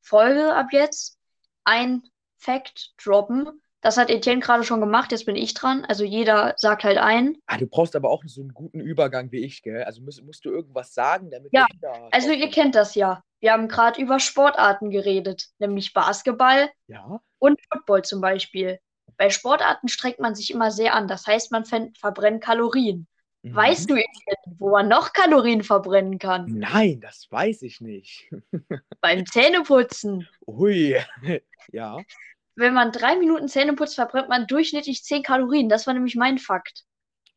Folge 0.02 0.54
ab 0.54 0.68
jetzt 0.72 1.18
ein 1.64 2.04
Fact 2.38 2.94
droppen, 3.04 3.62
Das 3.82 3.98
hat 3.98 4.10
Etienne 4.10 4.40
gerade 4.40 4.64
schon 4.64 4.80
gemacht, 4.80 5.12
jetzt 5.12 5.26
bin 5.26 5.36
ich 5.36 5.54
dran. 5.54 5.86
Also 5.86 6.04
jeder 6.04 6.54
sagt 6.58 6.84
halt 6.84 6.98
ein. 6.98 7.38
Ah, 7.46 7.58
du 7.58 7.68
brauchst 7.68 7.96
aber 7.96 8.10
auch 8.10 8.24
so 8.26 8.42
einen 8.42 8.54
guten 8.54 8.80
Übergang 8.80 9.32
wie 9.32 9.46
ich, 9.46 9.62
gell? 9.62 9.84
Also 9.84 10.02
musst, 10.02 10.24
musst 10.24 10.46
du 10.46 10.50
irgendwas 10.50 10.94
sagen, 10.94 11.30
damit 11.30 11.52
Ja, 11.54 11.68
Also 12.12 12.32
ihr 12.32 12.50
kennt 12.50 12.76
das 12.76 12.96
ja. 12.96 13.22
Wir 13.40 13.52
haben 13.54 13.68
gerade 13.68 14.02
über 14.02 14.20
Sportarten 14.20 14.90
geredet, 14.90 15.50
nämlich 15.60 15.94
Basketball 15.94 16.70
Ja? 16.88 17.20
und 17.38 17.60
Football 17.72 18.04
zum 18.04 18.22
Beispiel. 18.22 18.80
Bei 19.18 19.30
Sportarten 19.30 19.88
strengt 19.88 20.20
man 20.20 20.36
sich 20.36 20.52
immer 20.52 20.72
sehr 20.72 20.94
an. 20.94 21.08
Das 21.08 21.26
heißt, 21.28 21.52
man 21.52 21.66
verbrennt 21.66 22.44
Kalorien. 22.44 23.08
Weißt 23.44 23.84
Mhm. 23.90 23.94
du, 23.96 24.02
Etienne, 24.02 24.58
wo 24.58 24.72
man 24.72 24.88
noch 24.88 25.14
Kalorien 25.14 25.64
verbrennen 25.64 26.18
kann? 26.18 26.46
Nein, 26.48 27.00
das 27.00 27.28
weiß 27.30 27.62
ich 27.62 27.80
nicht. 27.80 28.28
Beim 29.02 29.26
Zähneputzen. 29.26 30.28
Ui. 30.48 30.96
Ja. 31.72 31.98
Wenn 32.56 32.74
man 32.74 32.92
drei 32.92 33.18
Minuten 33.18 33.48
Zähne 33.48 33.74
putzt, 33.74 33.96
verbrennt 33.96 34.30
man 34.30 34.48
durchschnittlich 34.48 35.04
10 35.04 35.24
Kalorien. 35.24 35.68
Das 35.68 35.88
war 35.88 35.94
nämlich 35.94 36.16
mein 36.16 36.38
Fakt. 36.38 36.86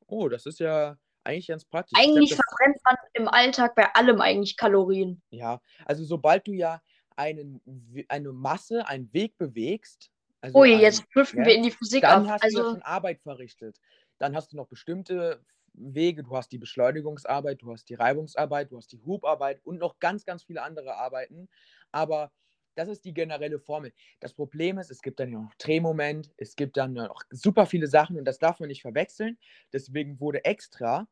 Oh, 0.06 0.28
das 0.28 0.47
ist 0.47 0.61
ja 0.61 0.97
eigentlich 1.25 1.49
ganz 1.49 1.64
praktisch. 1.64 1.99
Ich 1.99 2.04
glaub, 2.04 2.16
Eigentlich 2.16 2.30
das- 2.30 2.38
verbrennt 2.38 2.76
man 2.85 2.97
im 3.14 3.28
Alltag 3.28 3.75
bei 3.75 3.92
allem 3.94 4.20
eigentlich 4.20 4.56
Kalorien. 4.56 5.20
Ja, 5.30 5.61
also 5.87 6.04
sobald 6.04 6.47
du 6.47 6.52
ja 6.52 6.80
einen, 7.16 7.61
eine 8.08 8.32
Masse, 8.32 8.87
einen 8.87 9.12
Weg 9.12 9.37
bewegst, 9.38 10.11
also 10.40 10.62
Ui, 10.62 10.71
ein- 10.71 10.80
jetzt 10.83 11.04
driften 11.14 11.45
ja, 11.45 11.47
wir 11.47 11.54
in 11.54 11.62
die 11.62 11.71
Physik 11.71 12.04
dann 12.04 12.09
ab. 12.09 12.28
hast 12.30 12.52
du 12.52 12.57
ja 12.59 12.64
Also, 12.64 12.71
schon 12.71 12.83
Arbeit 12.83 13.21
verrichtet. 13.23 13.80
Dann 14.18 14.35
hast 14.37 14.52
du 14.52 14.57
noch 14.57 14.68
bestimmte 14.68 15.45
Wege. 15.75 16.23
Du 16.25 16.37
hast 16.37 16.50
die 16.52 16.59
Beschleunigungsarbeit, 16.59 17.62
du 17.62 17.73
hast 17.73 17.88
die 17.88 17.95
Reibungsarbeit, 17.95 18.73
du 18.73 18.76
hast 18.78 18.92
die 18.92 19.00
Hubarbeit 19.00 19.61
und 19.64 19.78
noch 19.78 19.99
ganz, 20.00 20.25
ganz 20.25 20.45
viele 20.45 20.62
andere 20.62 20.97
Arbeiten. 20.97 21.49
Aber 21.92 22.33
das 22.75 22.88
ist 22.88 23.04
die 23.04 23.14
generelle 23.14 23.59
Formel. 23.59 23.92
Das 24.21 24.35
Problem 24.35 24.78
ist, 24.78 24.90
es 24.90 25.02
gibt 25.02 25.21
dann 25.21 25.33
ja 25.33 25.40
noch 25.40 25.54
Drehmoment, 25.57 26.33
es 26.37 26.54
gibt 26.57 26.76
dann 26.76 26.95
ja 26.95 27.07
noch 27.09 27.23
super 27.30 27.66
viele 27.66 27.88
Sachen 27.88 28.16
und 28.18 28.25
das 28.25 28.38
darf 28.38 28.61
man 28.61 28.68
nicht 28.68 28.83
verwechseln. 28.83 29.38
Deswegen 29.73 30.21
wurde 30.21 30.45
extra 30.45 31.09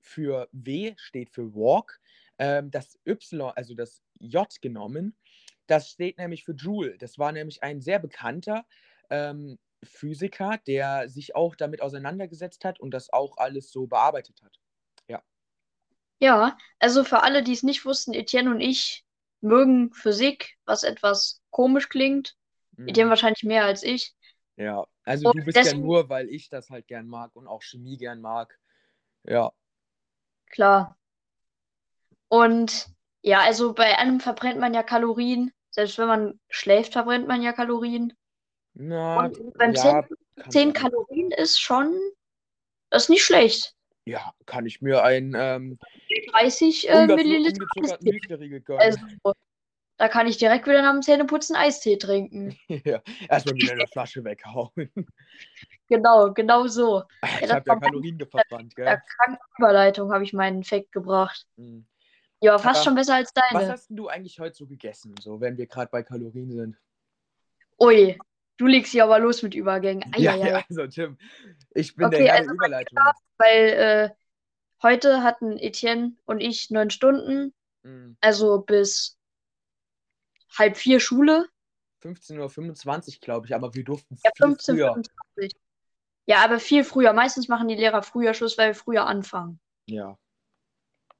für 0.00 0.48
W 0.52 0.94
steht 0.98 1.30
für 1.30 1.54
Walk, 1.54 2.00
ähm, 2.38 2.70
das 2.70 2.98
Y, 3.06 3.50
also 3.56 3.74
das 3.74 4.02
J 4.18 4.46
genommen. 4.60 5.16
Das 5.66 5.88
steht 5.90 6.18
nämlich 6.18 6.44
für 6.44 6.52
Joule. 6.52 6.96
Das 6.98 7.18
war 7.18 7.32
nämlich 7.32 7.62
ein 7.62 7.80
sehr 7.80 7.98
bekannter 7.98 8.64
ähm, 9.10 9.58
Physiker, 9.82 10.58
der 10.66 11.08
sich 11.08 11.34
auch 11.36 11.54
damit 11.56 11.82
auseinandergesetzt 11.82 12.64
hat 12.64 12.80
und 12.80 12.92
das 12.92 13.12
auch 13.12 13.36
alles 13.38 13.70
so 13.70 13.86
bearbeitet 13.86 14.40
hat. 14.42 14.58
ja, 16.18 16.56
also 16.78 17.04
für 17.04 17.22
alle, 17.22 17.42
die 17.42 17.52
es 17.52 17.62
nicht 17.62 17.84
wussten, 17.84 18.14
Etienne 18.14 18.50
und 18.50 18.60
ich 18.60 19.04
mögen 19.42 19.92
Physik, 19.92 20.56
was 20.64 20.82
etwas 20.82 21.42
komisch 21.50 21.90
klingt. 21.90 22.36
Mhm. 22.76 22.88
Etienne 22.88 23.10
wahrscheinlich 23.10 23.42
mehr 23.42 23.64
als 23.66 23.82
ich. 23.82 24.14
Ja, 24.56 24.86
also 25.04 25.28
Und 25.28 25.36
du 25.36 25.44
bist 25.44 25.56
ja 25.56 25.64
deswegen- 25.64 25.82
nur, 25.84 26.08
weil 26.08 26.30
ich 26.30 26.48
das 26.48 26.70
halt 26.70 26.86
gern 26.88 27.06
mag 27.06 27.36
und 27.36 27.46
auch 27.46 27.62
Chemie 27.62 27.98
gern 27.98 28.22
mag. 28.22 28.58
Ja, 29.24 29.52
Klar. 30.46 30.96
Und 32.28 32.88
ja, 33.22 33.40
also 33.40 33.74
bei 33.74 33.98
allem 33.98 34.20
verbrennt 34.20 34.58
man 34.58 34.72
ja 34.72 34.82
Kalorien. 34.82 35.52
Selbst 35.76 35.98
wenn 35.98 36.08
man 36.08 36.40
schläft, 36.48 36.94
verbrennt 36.94 37.28
man 37.28 37.42
ja 37.42 37.52
Kalorien. 37.52 38.14
na, 38.72 39.18
Und 39.26 39.52
beim 39.58 39.74
ja, 39.74 39.82
Zähne- 39.82 40.08
kann 40.36 40.50
10 40.50 40.64
sein. 40.68 40.72
Kalorien 40.72 41.30
ist 41.32 41.60
schon, 41.60 41.94
das 42.88 43.02
ist 43.04 43.08
nicht 43.10 43.22
schlecht. 43.22 43.74
Ja, 44.06 44.32
kann 44.46 44.64
ich 44.64 44.80
mir 44.80 45.02
einen 45.04 45.34
ähm, 45.36 45.78
30 46.32 46.88
äh, 46.88 47.06
Milliliter 47.08 47.66
Eistee. 47.82 48.20
Also, 48.78 48.98
da 49.98 50.08
kann 50.08 50.26
ich 50.26 50.38
direkt 50.38 50.66
wieder 50.66 50.80
nach 50.80 50.92
dem 50.92 51.02
Zähneputzen 51.02 51.56
Eistee 51.56 51.98
trinken. 51.98 52.58
ja, 52.68 53.02
erstmal 53.28 53.56
wieder 53.56 53.72
eine 53.74 53.86
Flasche 53.86 54.24
weghauen. 54.24 54.70
Genau, 55.88 56.32
genau 56.32 56.66
so. 56.68 57.02
ich 57.22 57.40
das 57.42 57.50
habe 57.50 57.68
ja 57.68 57.76
Kalorien 57.78 58.18
verbrannt, 58.18 58.72
Der 58.78 58.96
gell? 58.96 59.02
kranken 59.18 59.44
Überleitung 59.58 60.10
habe 60.10 60.24
ich 60.24 60.32
meinen 60.32 60.64
Fact 60.64 60.90
gebracht. 60.92 61.46
Mhm. 61.56 61.86
Ja, 62.40 62.58
fast 62.58 62.80
Aber 62.80 62.84
schon 62.84 62.94
besser 62.94 63.14
als 63.14 63.32
Was 63.34 63.50
deine. 63.52 63.72
hast 63.72 63.88
denn 63.90 63.96
du 63.96 64.08
eigentlich 64.08 64.38
heute 64.38 64.54
so 64.56 64.66
gegessen, 64.66 65.14
so 65.20 65.40
wenn 65.40 65.56
wir 65.56 65.66
gerade 65.66 65.90
bei 65.90 66.02
Kalorien 66.02 66.52
sind? 66.52 66.76
Ui, 67.80 68.18
du 68.58 68.66
legst 68.66 68.92
hier 68.92 69.04
aber 69.04 69.18
los 69.18 69.42
mit 69.42 69.54
Übergängen. 69.54 70.04
Ja, 70.18 70.32
Eieiei. 70.32 70.48
ja, 70.48 70.64
also 70.68 70.86
Tim, 70.86 71.18
ich 71.70 71.94
bin 71.96 72.06
Okay, 72.06 72.24
der 72.24 72.34
also 72.36 72.52
Überleitung. 72.52 72.98
Weil 73.38 73.68
äh, 73.68 74.10
heute 74.82 75.22
hatten 75.22 75.58
Etienne 75.58 76.16
und 76.24 76.40
ich 76.40 76.70
neun 76.70 76.90
Stunden, 76.90 77.54
Mhm. 77.82 78.16
also 78.20 78.58
bis 78.60 79.16
halb 80.58 80.76
vier 80.76 81.00
Schule. 81.00 81.48
15.25 82.02 83.14
Uhr, 83.16 83.20
glaube 83.20 83.46
ich, 83.46 83.54
aber 83.54 83.74
wir 83.74 83.84
durften 83.84 84.16
Ja, 84.24 84.30
viel 84.36 84.46
15, 84.48 84.76
früher. 84.76 84.92
25. 84.94 85.60
Ja, 86.26 86.44
aber 86.44 86.58
viel 86.60 86.84
früher. 86.84 87.12
Meistens 87.12 87.48
machen 87.48 87.68
die 87.68 87.74
Lehrer 87.76 88.02
früher 88.02 88.34
Schluss, 88.34 88.58
weil 88.58 88.68
wir 88.70 88.74
früher 88.74 89.06
anfangen. 89.06 89.60
Ja. 89.86 90.18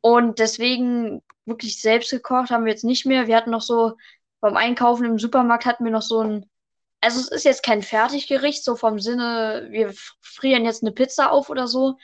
Und 0.06 0.38
deswegen 0.38 1.20
wirklich 1.46 1.80
selbst 1.82 2.12
gekocht 2.12 2.50
haben 2.50 2.64
wir 2.64 2.70
jetzt 2.70 2.84
nicht 2.84 3.06
mehr. 3.06 3.26
Wir 3.26 3.36
hatten 3.36 3.50
noch 3.50 3.60
so 3.60 3.96
beim 4.40 4.56
Einkaufen 4.56 5.04
im 5.04 5.18
Supermarkt 5.18 5.66
hatten 5.66 5.84
wir 5.84 5.90
noch 5.90 6.02
so 6.02 6.20
ein, 6.20 6.48
also 7.00 7.18
es 7.18 7.26
ist 7.26 7.42
jetzt 7.44 7.64
kein 7.64 7.82
Fertiggericht, 7.82 8.62
so 8.62 8.76
vom 8.76 9.00
Sinne, 9.00 9.66
wir 9.70 9.92
frieren 10.20 10.64
jetzt 10.64 10.84
eine 10.84 10.92
Pizza 10.92 11.32
auf 11.32 11.50
oder 11.50 11.66
so. 11.66 11.98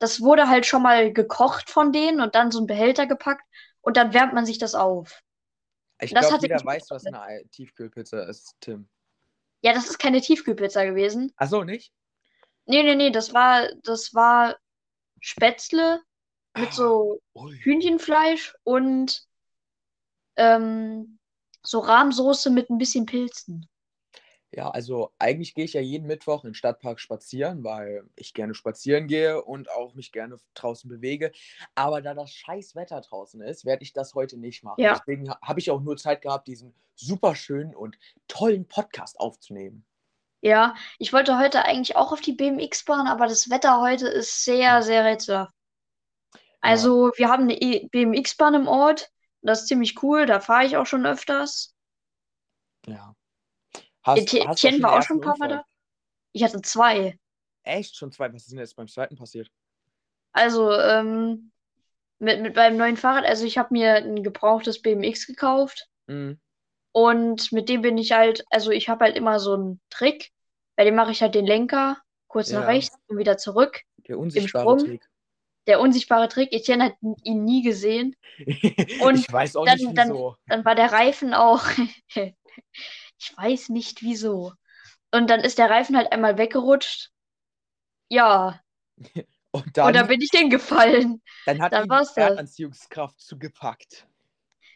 Das 0.00 0.20
wurde 0.20 0.48
halt 0.48 0.66
schon 0.66 0.82
mal 0.82 1.12
gekocht 1.12 1.70
von 1.70 1.92
denen 1.92 2.20
und 2.20 2.34
dann 2.34 2.50
so 2.50 2.58
ein 2.60 2.66
Behälter 2.66 3.06
gepackt 3.06 3.44
und 3.82 3.96
dann 3.96 4.12
wärmt 4.12 4.34
man 4.34 4.46
sich 4.46 4.58
das 4.58 4.74
auf. 4.74 5.22
Ich 6.00 6.12
glaube, 6.12 6.38
jeder 6.40 6.64
weiß, 6.64 6.90
was 6.90 7.06
eine 7.06 7.22
Ei- 7.22 7.44
Tiefkühlpizza 7.52 8.24
ist, 8.24 8.56
Tim. 8.58 8.88
Ja, 9.62 9.74
das 9.74 9.88
ist 9.88 9.98
keine 10.00 10.20
Tiefkühlpizza 10.20 10.84
gewesen. 10.86 11.32
Ach 11.36 11.48
so, 11.48 11.62
nicht? 11.62 11.92
Nee, 12.66 12.82
nee, 12.82 12.96
nee, 12.96 13.10
das 13.10 13.32
war, 13.32 13.68
das 13.84 14.12
war 14.12 14.56
Spätzle 15.20 16.02
mit 16.56 16.68
Ah, 16.68 16.72
so 16.72 17.20
ui. 17.34 17.56
Hühnchenfleisch 17.58 18.54
und 18.64 19.26
ähm, 20.36 21.18
so 21.62 21.78
Rahmsoße 21.80 22.50
mit 22.50 22.70
ein 22.70 22.78
bisschen 22.78 23.06
Pilzen. 23.06 23.68
Ja, 24.52 24.70
also 24.70 25.12
eigentlich 25.18 25.54
gehe 25.54 25.64
ich 25.64 25.72
ja 25.72 25.80
jeden 25.80 26.06
Mittwoch 26.06 26.44
im 26.44 26.54
Stadtpark 26.54 27.00
spazieren, 27.00 27.64
weil 27.64 28.04
ich 28.14 28.34
gerne 28.34 28.54
spazieren 28.54 29.08
gehe 29.08 29.42
und 29.42 29.68
auch 29.68 29.94
mich 29.94 30.12
gerne 30.12 30.36
draußen 30.54 30.88
bewege. 30.88 31.32
Aber 31.74 32.00
da 32.02 32.14
das 32.14 32.30
scheiß 32.30 32.76
Wetter 32.76 33.00
draußen 33.00 33.40
ist, 33.42 33.64
werde 33.64 33.82
ich 33.82 33.92
das 33.92 34.14
heute 34.14 34.36
nicht 34.38 34.62
machen. 34.62 34.80
Ja. 34.80 34.94
Deswegen 34.96 35.28
ha- 35.28 35.38
habe 35.42 35.58
ich 35.58 35.72
auch 35.72 35.80
nur 35.80 35.96
Zeit 35.96 36.22
gehabt, 36.22 36.46
diesen 36.46 36.72
super 36.94 37.34
schönen 37.34 37.74
und 37.74 37.98
tollen 38.28 38.68
Podcast 38.68 39.18
aufzunehmen. 39.18 39.84
Ja, 40.40 40.76
ich 41.00 41.12
wollte 41.12 41.36
heute 41.38 41.64
eigentlich 41.64 41.96
auch 41.96 42.12
auf 42.12 42.20
die 42.20 42.34
BMX-Bahn, 42.34 43.08
aber 43.08 43.26
das 43.26 43.50
Wetter 43.50 43.80
heute 43.80 44.06
ist 44.06 44.44
sehr, 44.44 44.82
sehr 44.82 45.04
rätselhaft. 45.04 45.52
Also, 46.64 47.12
wir 47.16 47.28
haben 47.28 47.44
eine 47.44 47.60
E- 47.60 47.88
BMX-Bahn 47.88 48.54
im 48.54 48.68
Ort. 48.68 49.10
Das 49.42 49.62
ist 49.62 49.68
ziemlich 49.68 50.02
cool, 50.02 50.24
da 50.26 50.40
fahre 50.40 50.64
ich 50.64 50.76
auch 50.76 50.86
schon 50.86 51.04
öfters. 51.06 51.74
Ja. 52.86 53.14
Hast, 54.02 54.20
Eti- 54.20 54.46
hast 54.46 54.62
du 54.62 54.68
Etienne 54.68 54.76
schon 54.76 54.82
war 54.82 54.98
auch 54.98 55.02
schon 55.02 55.18
ein 55.18 55.20
paar 55.22 55.38
Mal 55.38 55.48
da. 55.48 55.64
Ich 56.32 56.42
hatte 56.42 56.60
zwei. 56.62 57.18
Echt? 57.62 57.96
Schon 57.96 58.12
zwei? 58.12 58.32
Was 58.32 58.42
ist 58.42 58.50
denn 58.52 58.58
jetzt 58.58 58.76
beim 58.76 58.88
zweiten 58.88 59.16
passiert? 59.16 59.50
Also, 60.32 60.72
ähm, 60.72 61.52
mit, 62.18 62.40
mit 62.42 62.56
meinem 62.56 62.76
neuen 62.76 62.96
Fahrrad, 62.96 63.24
also 63.24 63.44
ich 63.44 63.58
habe 63.58 63.68
mir 63.72 63.96
ein 63.96 64.22
gebrauchtes 64.22 64.80
BMX 64.82 65.26
gekauft. 65.26 65.88
Mhm. 66.06 66.40
Und 66.92 67.52
mit 67.52 67.68
dem 67.68 67.82
bin 67.82 67.98
ich 67.98 68.12
halt, 68.12 68.44
also 68.50 68.70
ich 68.70 68.88
habe 68.88 69.04
halt 69.04 69.16
immer 69.16 69.40
so 69.40 69.54
einen 69.54 69.80
Trick, 69.90 70.32
bei 70.76 70.84
dem 70.84 70.94
mache 70.94 71.10
ich 71.12 71.22
halt 71.22 71.34
den 71.34 71.46
Lenker 71.46 71.98
kurz 72.28 72.50
nach 72.50 72.62
Ja. 72.62 72.66
rechts 72.68 72.96
und 73.08 73.18
wieder 73.18 73.36
zurück. 73.36 73.82
Der 74.08 74.18
unsichtbare 74.18 74.64
Sprung. 74.64 74.78
Trick. 74.78 75.08
Der 75.66 75.80
unsichtbare 75.80 76.28
Trick, 76.28 76.52
Etienne 76.52 76.84
hat 76.84 76.94
ihn 77.22 77.44
nie 77.44 77.62
gesehen. 77.62 78.14
Und 79.00 79.18
ich 79.18 79.32
weiß 79.32 79.56
auch 79.56 79.64
dann- 79.66 79.78
nicht 79.78 79.96
dann- 79.96 80.08
wieso. 80.10 80.36
Dann 80.46 80.64
war 80.64 80.74
der 80.74 80.92
Reifen 80.92 81.32
auch, 81.34 81.64
ich 82.14 83.36
weiß 83.36 83.68
nicht 83.70 84.02
wieso. 84.02 84.52
Und 85.12 85.30
dann 85.30 85.40
ist 85.40 85.58
der 85.58 85.70
Reifen 85.70 85.96
halt 85.96 86.12
einmal 86.12 86.38
weggerutscht. 86.38 87.10
Ja, 88.08 88.60
Und 88.98 89.24
und 89.52 89.76
dann, 89.76 89.94
dann 89.94 90.06
bin 90.08 90.20
ich 90.20 90.30
hingefallen. 90.32 91.22
dann 91.46 91.62
hat 91.62 91.72
dann 91.72 91.84
ihn 91.84 91.90
die 91.90 91.96
das. 91.96 92.16
Erdanziehungskraft 92.16 93.20
zugepackt. 93.20 94.06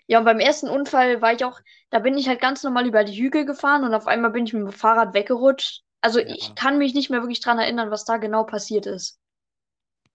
Ja, 0.06 0.20
und 0.20 0.24
beim 0.24 0.38
ersten 0.40 0.68
Unfall 0.68 1.20
war 1.20 1.34
ich 1.34 1.44
auch, 1.44 1.60
da 1.90 1.98
bin 1.98 2.16
ich 2.16 2.28
halt 2.28 2.40
ganz 2.40 2.62
normal 2.62 2.86
über 2.86 3.04
die 3.04 3.20
Hügel 3.20 3.44
gefahren 3.44 3.84
und 3.84 3.92
auf 3.92 4.06
einmal 4.06 4.30
bin 4.30 4.46
ich 4.46 4.54
mit 4.54 4.62
dem 4.62 4.72
Fahrrad 4.72 5.12
weggerutscht. 5.12 5.82
Also 6.00 6.20
Ja. 6.20 6.26
ich 6.28 6.54
kann 6.54 6.78
mich 6.78 6.94
nicht 6.94 7.10
mehr 7.10 7.20
wirklich 7.20 7.40
dran 7.40 7.58
erinnern, 7.58 7.90
was 7.90 8.04
da 8.06 8.16
genau 8.16 8.44
passiert 8.44 8.86
ist. 8.86 9.18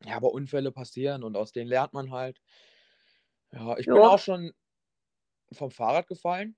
Ja, 0.06 0.16
aber 0.18 0.32
Unfälle 0.34 0.72
passieren 0.72 1.24
und 1.24 1.38
aus 1.38 1.52
denen 1.52 1.70
lernt 1.70 1.94
man 1.94 2.12
halt. 2.12 2.40
Ja, 3.52 3.78
ich 3.78 3.86
Ja. 3.88 3.94
bin 3.94 4.04
auch 4.04 4.20
schon 4.20 4.52
vom 5.52 5.72
Fahrrad 5.72 6.08
gefallen, 6.08 6.56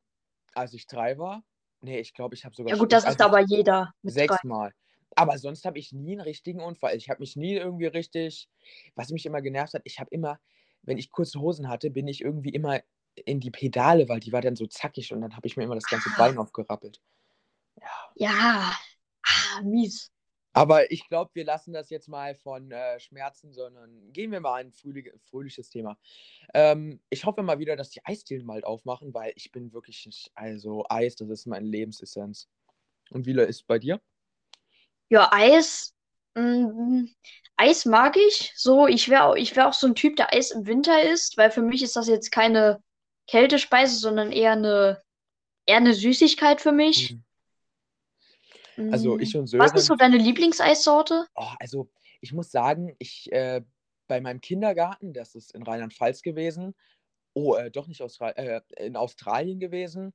als 0.53 0.73
ich 0.73 0.87
drei 0.87 1.17
war. 1.17 1.43
Nee, 1.81 1.99
ich 1.99 2.13
glaube, 2.13 2.35
ich 2.35 2.45
habe 2.45 2.55
sogar 2.55 2.73
Ja 2.73 2.77
gut, 2.79 2.91
das 2.91 3.05
ist 3.05 3.21
aber 3.21 3.41
jeder 3.41 3.93
sechsmal. 4.03 4.71
Aber 5.15 5.37
sonst 5.37 5.65
habe 5.65 5.79
ich 5.79 5.93
nie 5.93 6.13
einen 6.13 6.21
richtigen 6.21 6.61
Unfall. 6.61 6.95
Ich 6.95 7.09
habe 7.09 7.21
mich 7.21 7.35
nie 7.35 7.53
irgendwie 7.55 7.85
richtig, 7.87 8.49
was 8.95 9.11
mich 9.11 9.25
immer 9.25 9.41
genervt 9.41 9.73
hat, 9.73 9.81
ich 9.85 9.99
habe 9.99 10.09
immer, 10.11 10.39
wenn 10.83 10.97
ich 10.97 11.11
kurze 11.11 11.39
Hosen 11.39 11.69
hatte, 11.69 11.89
bin 11.91 12.07
ich 12.07 12.21
irgendwie 12.21 12.49
immer 12.49 12.81
in 13.25 13.39
die 13.39 13.51
Pedale, 13.51 14.09
weil 14.09 14.19
die 14.19 14.33
war 14.33 14.41
dann 14.41 14.55
so 14.57 14.65
zackig 14.67 15.13
und 15.13 15.21
dann 15.21 15.35
habe 15.35 15.47
ich 15.47 15.55
mir 15.57 15.63
immer 15.63 15.75
das 15.75 15.85
ganze 15.89 16.09
Ah. 16.11 16.17
Bein 16.17 16.37
aufgerappelt. 16.37 17.01
Ja, 17.81 18.15
Ja, 18.15 18.73
Ah, 19.27 19.61
mies. 19.63 20.09
Aber 20.55 20.89
ich 20.89 21.09
glaube, 21.09 21.31
wir 21.33 21.43
lassen 21.43 21.73
das 21.73 21.89
jetzt 21.89 22.07
mal 22.07 22.33
von 22.33 22.71
äh, 22.71 22.97
Schmerzen, 23.01 23.51
sondern 23.51 24.13
gehen 24.13 24.31
wir 24.31 24.39
mal 24.39 24.55
ein 24.55 24.71
fröhlich, 24.71 25.11
fröhliches 25.29 25.69
Thema. 25.69 25.97
Ähm, 26.53 27.01
ich 27.09 27.25
hoffe 27.25 27.43
mal 27.43 27.59
wieder, 27.59 27.75
dass 27.75 27.89
die 27.89 28.05
Eisdielen 28.05 28.47
bald 28.47 28.63
aufmachen, 28.63 29.13
weil 29.13 29.33
ich 29.35 29.51
bin 29.51 29.73
wirklich, 29.73 30.05
nicht, 30.05 30.31
also 30.33 30.85
Eis, 30.87 31.17
das 31.17 31.27
ist 31.29 31.45
meine 31.45 31.67
Lebensessenz. 31.67 32.47
Und 33.09 33.25
wie 33.25 33.33
ist 33.33 33.49
es 33.49 33.63
bei 33.63 33.79
dir? 33.79 33.99
Ja, 35.09 35.29
Eis. 35.33 35.93
mm, 36.35 37.03
Eis 37.57 37.83
mag 37.83 38.15
ich. 38.15 38.53
So, 38.55 38.87
ich 38.87 39.09
wäre 39.09 39.37
ich 39.37 39.57
wär 39.57 39.67
auch 39.67 39.73
so 39.73 39.87
ein 39.87 39.95
Typ, 39.95 40.15
der 40.15 40.33
Eis 40.33 40.51
im 40.51 40.65
Winter 40.65 41.03
isst, 41.03 41.37
weil 41.37 41.51
für 41.51 41.63
mich 41.63 41.83
ist 41.83 41.97
das 41.97 42.07
jetzt 42.07 42.31
keine 42.31 42.81
Kältespeise, 43.27 43.97
sondern 43.97 44.31
eher 44.31 44.53
eine, 44.53 45.01
eher 45.65 45.77
eine 45.77 45.93
Süßigkeit 45.93 46.61
für 46.61 46.71
mich. 46.71 47.09
Hm. 47.09 47.25
Also 48.91 49.15
Mm, 49.15 49.19
ich 49.19 49.35
und 49.35 49.51
Was 49.53 49.73
ist 49.73 49.85
so 49.85 49.95
Sören, 49.95 49.97
deine 49.97 50.17
Lieblingseissorte? 50.17 51.27
oh, 51.35 51.51
also 51.59 51.89
ich 52.21 52.33
muss 52.33 52.51
sagen, 52.51 52.95
ich 52.99 53.31
äh, 53.31 53.61
bei 54.07 54.21
meinem 54.21 54.41
Kindergarten, 54.41 55.13
das 55.13 55.35
ist 55.35 55.53
in 55.53 55.63
Rheinland-Pfalz 55.63 56.21
gewesen, 56.21 56.75
oh, 57.33 57.55
äh, 57.55 57.71
doch 57.71 57.87
nicht 57.87 58.01
Austra 58.01 58.29
äh, 58.31 58.61
in 58.77 58.95
Australien 58.95 59.59
gewesen. 59.59 60.13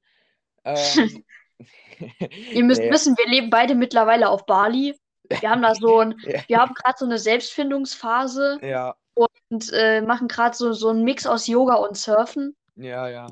Ähm, 0.64 1.24
Ihr 2.52 2.64
müsst 2.64 2.80
nee, 2.80 2.90
wissen, 2.90 3.16
wir 3.18 3.28
leben 3.28 3.50
beide 3.50 3.74
mittlerweile 3.74 4.28
auf 4.28 4.46
Bali. 4.46 4.98
Wir 5.28 5.50
haben 5.50 5.62
da 5.62 5.74
so 5.74 5.98
ein, 6.00 6.18
ja, 6.22 6.42
wir 6.46 6.58
haben 6.58 6.74
gerade 6.74 6.98
so 6.98 7.04
eine 7.04 7.18
Selbstfindungsphase 7.18 8.58
ja, 8.62 8.96
und 9.14 9.72
äh, 9.72 10.00
machen 10.00 10.28
gerade 10.28 10.56
so, 10.56 10.72
so 10.72 10.88
einen 10.88 11.04
Mix 11.04 11.26
aus 11.26 11.46
Yoga 11.46 11.74
und 11.74 11.96
Surfen. 11.96 12.56
ja, 12.76 13.08
ja. 13.08 13.26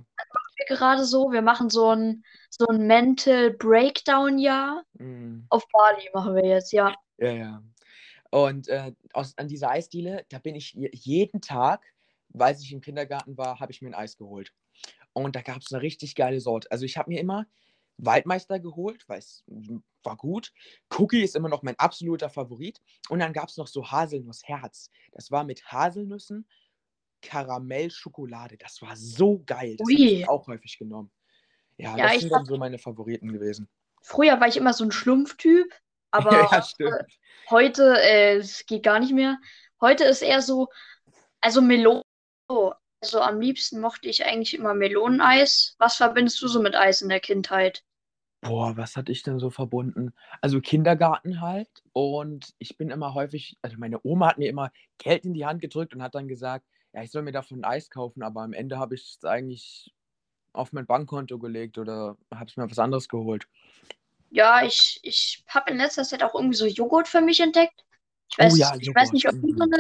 Gerade 0.67 1.05
so, 1.05 1.31
wir 1.31 1.43
machen 1.43 1.71
so 1.71 1.91
ein, 1.91 2.25
so 2.51 2.67
ein 2.67 2.87
Mental 2.87 3.53
Breakdown-Jahr. 3.53 4.85
Mm. 4.95 5.41
Auf 5.49 5.65
Bali 5.73 6.09
machen 6.13 6.35
wir 6.35 6.45
jetzt, 6.45 6.73
ja. 6.73 6.95
Ja, 7.19 7.31
ja. 7.31 7.63
Und 8.31 8.69
äh, 8.69 8.93
aus, 9.13 9.37
an 9.39 9.49
dieser 9.49 9.71
Eisdiele, 9.71 10.25
da 10.29 10.39
bin 10.39 10.55
ich 10.55 10.73
je- 10.73 10.91
jeden 10.93 11.41
Tag, 11.41 11.83
weil 12.29 12.55
ich 12.57 12.73
im 12.73 12.81
Kindergarten 12.81 13.39
war, 13.39 13.61
habe 13.61 13.73
ich 13.73 13.81
mir 13.81 13.89
ein 13.89 13.95
Eis 13.95 14.17
geholt. 14.17 14.53
Und 15.13 15.35
da 15.35 15.43
gab 15.43 15.59
es 15.59 15.73
eine 15.73 15.83
richtig 15.83 16.15
geile 16.15 16.41
Sorte. 16.41 16.71
Also 16.71 16.85
ich 16.85 16.99
habe 16.99 17.11
mir 17.11 17.21
immer 17.21 17.47
Waldmeister 17.97 18.61
geholt, 18.61 19.09
weil 19.09 19.19
es 19.19 19.45
war 20.05 20.17
gut. 20.17 20.53
Cookie 20.97 21.23
ist 21.23 21.35
immer 21.35 21.49
noch 21.49 21.63
mein 21.63 21.79
absoluter 21.79 22.31
Favorit. 22.31 22.81
Und 23.09 23.19
dann 23.19 23.33
gab 23.33 23.49
es 23.49 23.57
noch 23.57 23.67
so 23.67 23.91
Haselnussherz. 23.91 24.91
Das 25.13 25.31
war 25.31 25.45
mit 25.45 25.65
Haselnüssen, 25.73 26.47
Karamell, 27.23 27.91
Schokolade. 27.91 28.57
Das 28.59 28.81
war 28.83 28.97
so 28.97 29.43
geil. 29.47 29.77
Das 29.77 29.89
habe 29.89 30.07
ich 30.07 30.29
auch 30.29 30.47
häufig 30.47 30.79
genommen. 30.79 31.11
Ja, 31.79 31.97
Ja, 31.97 32.05
das 32.05 32.19
sind 32.19 32.31
dann 32.33 32.45
so 32.45 32.57
meine 32.57 32.79
Favoriten 32.79 33.33
gewesen. 33.33 33.69
früher 34.03 34.41
war 34.41 34.49
ich 34.49 34.57
immer 34.57 34.73
so 34.73 34.85
ein 34.85 34.93
Schlumpftyp, 34.93 35.73
aber 36.11 36.33
Ja, 36.33 36.63
stimmt. 36.63 37.19
heute, 37.51 37.97
äh, 38.03 38.37
es 38.37 38.67
geht 38.67 38.83
gar 38.83 39.01
nicht 39.01 39.13
mehr. 39.13 39.39
Heute 39.81 40.05
ist 40.05 40.23
eher 40.23 40.43
so, 40.43 40.69
also 41.41 41.63
Melone. 41.63 42.03
Also 43.01 43.21
am 43.21 43.41
liebsten 43.41 43.81
mochte 43.81 44.09
ich 44.09 44.25
eigentlich 44.25 44.55
immer 44.55 44.75
Meloneneis. 44.75 45.75
Was 45.79 45.97
verbindest 45.97 46.41
du 46.43 46.49
so 46.49 46.61
mit 46.63 46.77
Eis 46.77 47.03
in 47.03 47.09
der 47.09 47.21
Kindheit? 47.21 47.85
Boah, 48.41 48.77
was 48.77 48.97
hatte 48.97 49.11
ich 49.13 49.23
denn 49.25 49.39
so 49.41 49.51
verbunden? 49.51 50.13
Also 50.41 50.61
Kindergarten 50.61 51.41
halt. 51.41 51.69
Und 51.93 52.55
ich 52.59 52.77
bin 52.77 52.91
immer 52.91 53.15
häufig, 53.15 53.59
also 53.63 53.77
meine 53.79 53.99
Oma 54.05 54.29
hat 54.29 54.39
mir 54.39 54.49
immer 54.49 54.71
Geld 54.99 55.25
in 55.25 55.35
die 55.35 55.45
Hand 55.45 55.61
gedrückt 55.61 55.95
und 55.95 56.03
hat 56.03 56.15
dann 56.15 56.29
gesagt, 56.29 56.65
ja, 56.99 57.03
ich 57.05 57.11
soll 57.11 57.23
mir 57.23 57.33
davon 57.33 57.65
Eis 57.65 57.91
kaufen, 57.91 58.23
aber 58.23 58.43
am 58.43 58.53
Ende 58.53 58.79
habe 58.79 58.95
ich 58.95 59.03
es 59.19 59.25
eigentlich 59.25 59.95
auf 60.55 60.73
mein 60.73 60.87
Bankkonto 60.87 61.39
gelegt 61.39 61.79
oder 61.79 62.17
habe 62.35 62.47
es 62.51 62.57
mir 62.57 62.71
was 62.71 62.79
anderes 62.81 63.09
geholt. 63.09 63.49
Ja, 64.31 64.63
ich, 64.65 65.01
ich 65.03 65.45
habe 65.49 65.71
in 65.71 65.79
letzter 65.79 66.05
Zeit 66.05 66.23
auch 66.23 66.35
irgendwie 66.35 66.57
so 66.57 66.67
Joghurt 66.67 67.09
für 67.09 67.21
mich 67.21 67.41
entdeckt. 67.41 67.85
Ich 68.31 68.39
Oh 68.39 68.55
weiß, 68.55 68.57
ja, 68.57 68.75
ich 68.79 68.95
weiß 68.95 69.13
nicht, 69.13 69.29
ob 69.29 69.35
du 69.41 69.49
so 69.57 69.63
Mhm. 69.63 69.65
eine, 69.65 69.79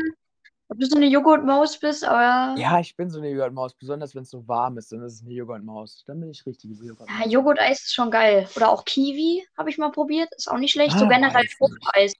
ob 0.68 0.78
du 0.80 0.86
so 0.86 0.96
eine 0.96 1.06
Joghurtmaus 1.08 1.78
bist, 1.80 2.04
aber 2.04 2.62
Ja, 2.62 2.78
ich 2.80 2.94
bin 2.96 3.08
so 3.08 3.18
eine 3.20 3.30
Joghurtmaus, 3.30 3.72
besonders 3.74 4.14
wenn 4.14 4.22
es 4.24 4.28
so 4.30 4.46
warm 4.46 4.76
ist, 4.76 4.92
dann 4.92 5.02
ist 5.02 5.14
es 5.14 5.22
eine 5.22 5.32
Joghurtmaus. 5.32 6.04
Dann 6.06 6.20
bin 6.20 6.28
ich 6.30 6.44
richtige 6.44 6.74
ja, 7.08 7.26
Joghurtmaus. 7.26 7.28
Joghurteis 7.28 7.82
ist 7.84 7.94
schon 7.94 8.10
geil. 8.10 8.48
Oder 8.56 8.70
auch 8.70 8.84
Kiwi 8.84 9.46
habe 9.56 9.70
ich 9.70 9.78
mal 9.78 9.90
probiert, 9.92 10.32
ist 10.36 10.48
auch 10.50 10.58
nicht 10.58 10.72
schlecht. 10.72 10.98
So 10.98 11.06
Ah, 11.06 11.08
generell 11.08 11.32
weiß 11.32 11.60
nicht. 11.60 11.88
Fruchteis. 11.88 12.12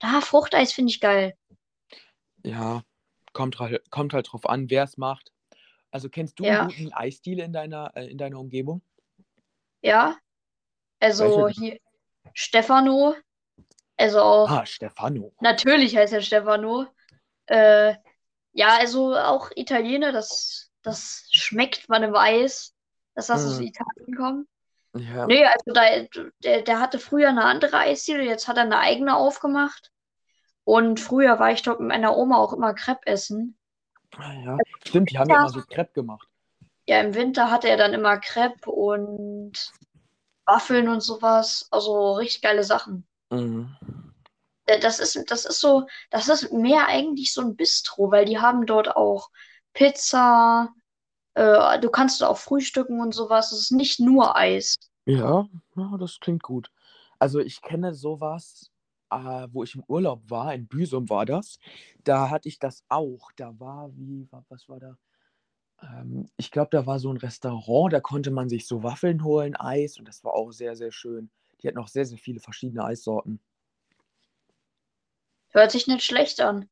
Da, 0.00 0.20
Fruchteis 0.20 0.72
finde 0.72 0.90
ich 0.92 1.00
geil. 1.00 1.34
Ja, 2.44 2.84
kommt, 3.32 3.58
halt- 3.60 3.90
kommt 3.90 4.14
halt 4.14 4.32
drauf 4.32 4.46
an, 4.48 4.70
wer 4.70 4.84
es 4.84 4.96
macht. 4.98 5.32
Also 5.90 6.08
kennst 6.10 6.38
du 6.40 6.44
einen 6.44 6.52
Ja, 6.52 6.68
guten 6.68 6.92
Eisdeal 6.92 7.40
in 7.40 7.52
deiner, 7.52 7.92
äh, 7.96 8.06
in 8.10 8.18
deiner 8.18 8.40
Umgebung? 8.40 8.82
ja. 9.82 10.16
Also 11.00 11.48
hier 11.48 11.78
Stefano, 12.34 13.16
also 13.98 14.20
auch, 14.22 14.50
Ah, 14.50 14.66
Stefano. 14.66 15.32
natürlich 15.40 15.96
heißt 15.96 16.12
er 16.14 16.22
Stefano. 16.22 16.86
Äh, 17.46 17.96
ja, 18.54 18.78
also 18.78 19.16
auch 19.16 19.50
Italiener, 19.56 20.12
das, 20.12 20.70
das 20.82 21.28
schmeckt 21.32 21.88
man 21.90 22.04
im 22.04 22.16
Eis, 22.16 22.74
dass 23.14 23.28
das 23.28 23.46
aus 23.46 23.58
Hm, 23.58 23.66
Italien 23.66 24.16
kommt. 24.16 24.48
ja. 24.94 25.26
Nee, 25.28 25.46
also 25.46 25.72
da, 25.74 25.82
der, 26.44 26.62
der 26.62 26.80
hatte 26.80 27.00
früher 27.00 27.30
eine 27.30 27.44
andere 27.46 27.78
Eisdiele, 27.78 28.24
jetzt 28.24 28.48
hat 28.48 28.58
er 28.58 28.64
eine 28.64 28.80
eigene 28.80 29.16
aufgemacht. 29.16 29.91
Und 30.64 31.00
früher 31.00 31.38
war 31.38 31.52
ich 31.52 31.62
dort 31.62 31.80
mit 31.80 31.88
meiner 31.88 32.16
Oma 32.16 32.38
auch 32.38 32.52
immer 32.52 32.74
Crepe 32.74 33.06
essen. 33.06 33.56
Ah, 34.16 34.32
Ja, 34.42 34.62
stimmt, 34.86 35.10
die 35.10 35.18
haben 35.18 35.28
ja 35.30 35.36
immer 35.36 35.50
so 35.50 35.60
Crepe 35.62 35.92
gemacht. 35.92 36.26
ja, 36.86 37.00
im 37.00 37.14
Winter 37.14 37.50
hatte 37.50 37.68
er 37.68 37.76
dann 37.76 37.92
immer 37.94 38.18
Crepe 38.18 38.70
und 38.70 39.52
Waffeln 40.46 40.88
und 40.88 41.00
sowas. 41.02 41.68
Also 41.70 42.12
richtig 42.14 42.42
geile 42.42 42.64
Sachen. 42.64 43.06
Mhm. 43.30 43.76
Äh, 44.66 44.80
Das 44.80 44.98
ist, 44.98 45.30
das 45.30 45.44
ist 45.44 45.60
so, 45.60 45.86
das 46.10 46.28
ist 46.28 46.52
mehr 46.52 46.86
eigentlich 46.88 47.32
so 47.32 47.40
ein 47.42 47.56
Bistro, 47.56 48.10
weil 48.10 48.24
die 48.24 48.38
haben 48.38 48.66
dort 48.66 48.96
auch 48.96 49.30
Pizza, 49.72 50.68
äh, 51.34 51.80
du 51.80 51.90
kannst 51.90 52.22
auch 52.24 52.38
frühstücken 52.38 53.00
und 53.00 53.14
sowas. 53.14 53.52
Es 53.52 53.60
ist 53.62 53.72
nicht 53.72 54.00
nur 54.00 54.36
Eis. 54.36 54.76
Ja, 55.06 55.48
ja, 55.76 55.96
das 55.96 56.18
klingt 56.20 56.42
gut. 56.42 56.72
Also 57.20 57.38
ich 57.38 57.62
kenne 57.62 57.94
sowas, 57.94 58.71
äh, 59.12 59.48
wo 59.52 59.64
ich 59.64 59.74
im 59.74 59.84
Urlaub 59.88 60.22
war, 60.30 60.54
in 60.54 60.66
Büsum 60.68 61.08
war 61.10 61.26
das. 61.26 61.58
Da 62.04 62.30
hatte 62.30 62.48
ich 62.48 62.58
das 62.58 62.84
auch. 62.88 63.30
Da 63.36 63.58
war, 63.60 63.90
wie, 63.96 64.26
wa- 64.30 64.44
was 64.48 64.68
war 64.68 64.80
da? 64.80 64.96
Ähm, 65.82 66.28
ich 66.36 66.50
glaube, 66.50 66.70
da 66.72 66.86
war 66.86 66.98
so 66.98 67.10
ein 67.10 67.16
Restaurant, 67.18 67.92
da 67.92 68.00
konnte 68.00 68.30
man 68.30 68.48
sich 68.48 68.66
so 68.66 68.82
Waffeln 68.82 69.24
holen, 69.24 69.56
Eis 69.56 69.98
und 69.98 70.08
das 70.08 70.24
war 70.24 70.34
auch 70.34 70.52
sehr, 70.52 70.76
sehr 70.76 70.92
schön. 70.92 71.30
Die 71.62 71.68
hatten 71.68 71.78
auch 71.78 71.88
sehr, 71.88 72.06
sehr 72.06 72.18
viele 72.18 72.40
verschiedene 72.40 72.84
Eissorten. 72.84 73.40
Hört 75.50 75.70
sich 75.70 75.86
nicht 75.86 76.04
schlecht 76.04 76.40
an. 76.40 76.68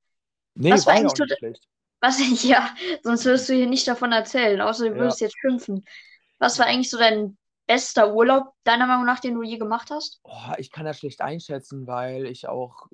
Nee, 0.55 0.71
Was 0.71 0.87
war 0.87 0.95
ja 0.97 0.99
eigentlich 0.99 1.13
auch 1.13 1.17
nicht 1.19 1.35
schlecht. 1.37 1.67
was, 2.01 2.19
ja, 2.45 2.75
sonst 3.03 3.25
würdest 3.27 3.49
du 3.49 3.55
hier 3.55 3.67
nicht 3.69 3.89
davon 3.89 4.13
erzählen, 4.13 4.61
außer 4.61 4.89
du 4.91 4.95
Ja. 4.95 4.99
würdest 4.99 5.21
jetzt 5.21 5.39
schimpfen. 5.41 5.85
Was 6.39 6.59
war 6.59 6.67
eigentlich 6.67 6.91
so 6.91 6.99
dein 6.99 7.39
bester 7.71 8.13
Urlaub, 8.13 8.55
deiner 8.65 8.89
Meinung 8.89 9.07
nach, 9.07 9.21
den 9.21 9.35
du 9.35 9.45
je 9.45 9.57
gemacht 9.57 9.93
hast? 9.93 10.21
Oh, 10.25 10.53
ich 10.59 10.73
kann 10.73 10.85
das 10.87 10.99
schlecht 10.99 11.21
einschätzen, 11.21 11.87
weil 11.87 12.27
ich 12.27 12.49
auch 12.49 12.89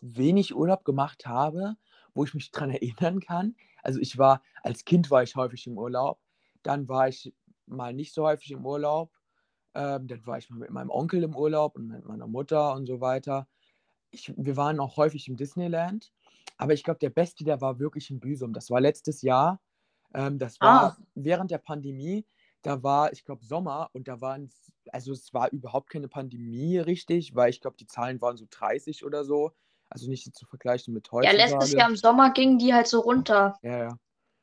wenig 0.00 0.54
Urlaub 0.54 0.86
gemacht 0.86 1.26
habe, 1.26 1.76
wo 2.14 2.24
ich 2.24 2.32
mich 2.32 2.50
dran 2.52 2.70
erinnern 2.70 3.20
kann. 3.20 3.56
Also 3.82 4.00
ich 4.00 4.16
war, 4.16 4.42
als 4.62 4.86
Kind 4.86 5.10
war 5.10 5.22
ich 5.22 5.36
häufig 5.36 5.66
im 5.66 5.76
Urlaub, 5.76 6.18
dann 6.62 6.88
war 6.88 7.08
ich 7.08 7.34
mal 7.66 7.92
nicht 7.92 8.14
so 8.14 8.24
häufig 8.24 8.52
im 8.52 8.64
Urlaub, 8.64 9.12
ähm, 9.74 10.06
dann 10.06 10.26
war 10.26 10.38
ich 10.38 10.48
mal 10.48 10.58
mit 10.58 10.70
meinem 10.70 10.88
Onkel 10.90 11.22
im 11.22 11.36
Urlaub 11.36 11.76
und 11.76 11.86
mit 11.88 12.06
meiner 12.06 12.26
Mutter 12.26 12.72
und 12.72 12.86
so 12.86 13.02
weiter. 13.02 13.48
Ich, 14.10 14.32
wir 14.34 14.56
waren 14.56 14.80
auch 14.80 14.96
häufig 14.96 15.28
im 15.28 15.36
Disneyland, 15.36 16.10
aber 16.56 16.72
ich 16.72 16.84
glaube, 16.84 17.00
der 17.00 17.10
beste, 17.10 17.44
der 17.44 17.60
war 17.60 17.78
wirklich 17.78 18.08
in 18.10 18.18
Büsum. 18.18 18.54
Das 18.54 18.70
war 18.70 18.80
letztes 18.80 19.20
Jahr. 19.20 19.60
Ähm, 20.14 20.38
das 20.38 20.58
war 20.62 20.90
Ah, 20.90 20.96
während 21.14 21.50
der 21.50 21.58
Pandemie. 21.58 22.26
Da 22.62 22.82
war, 22.82 23.12
ich 23.12 23.24
glaube, 23.24 23.44
Sommer 23.44 23.90
und 23.94 24.08
da 24.08 24.20
waren, 24.20 24.50
also 24.92 25.12
es 25.12 25.32
war 25.32 25.50
überhaupt 25.50 25.90
keine 25.90 26.08
Pandemie 26.08 26.78
richtig, 26.78 27.34
weil 27.34 27.50
ich 27.50 27.60
glaube, 27.60 27.76
die 27.78 27.86
Zahlen 27.86 28.20
waren 28.20 28.36
so 28.36 28.46
30 28.50 29.04
oder 29.04 29.24
so. 29.24 29.52
Also 29.88 30.08
nicht 30.08 30.34
zu 30.34 30.46
vergleichen 30.46 30.94
mit 30.94 31.04
ja, 31.20 31.32
letztes 31.32 31.74
Jahr 31.74 31.88
im 31.88 31.96
Sommer 31.96 32.30
gingen 32.32 32.58
die 32.58 32.74
halt 32.74 32.86
so 32.86 33.00
runter. 33.00 33.58
Ja, 33.62 33.78
ja. 33.78 33.98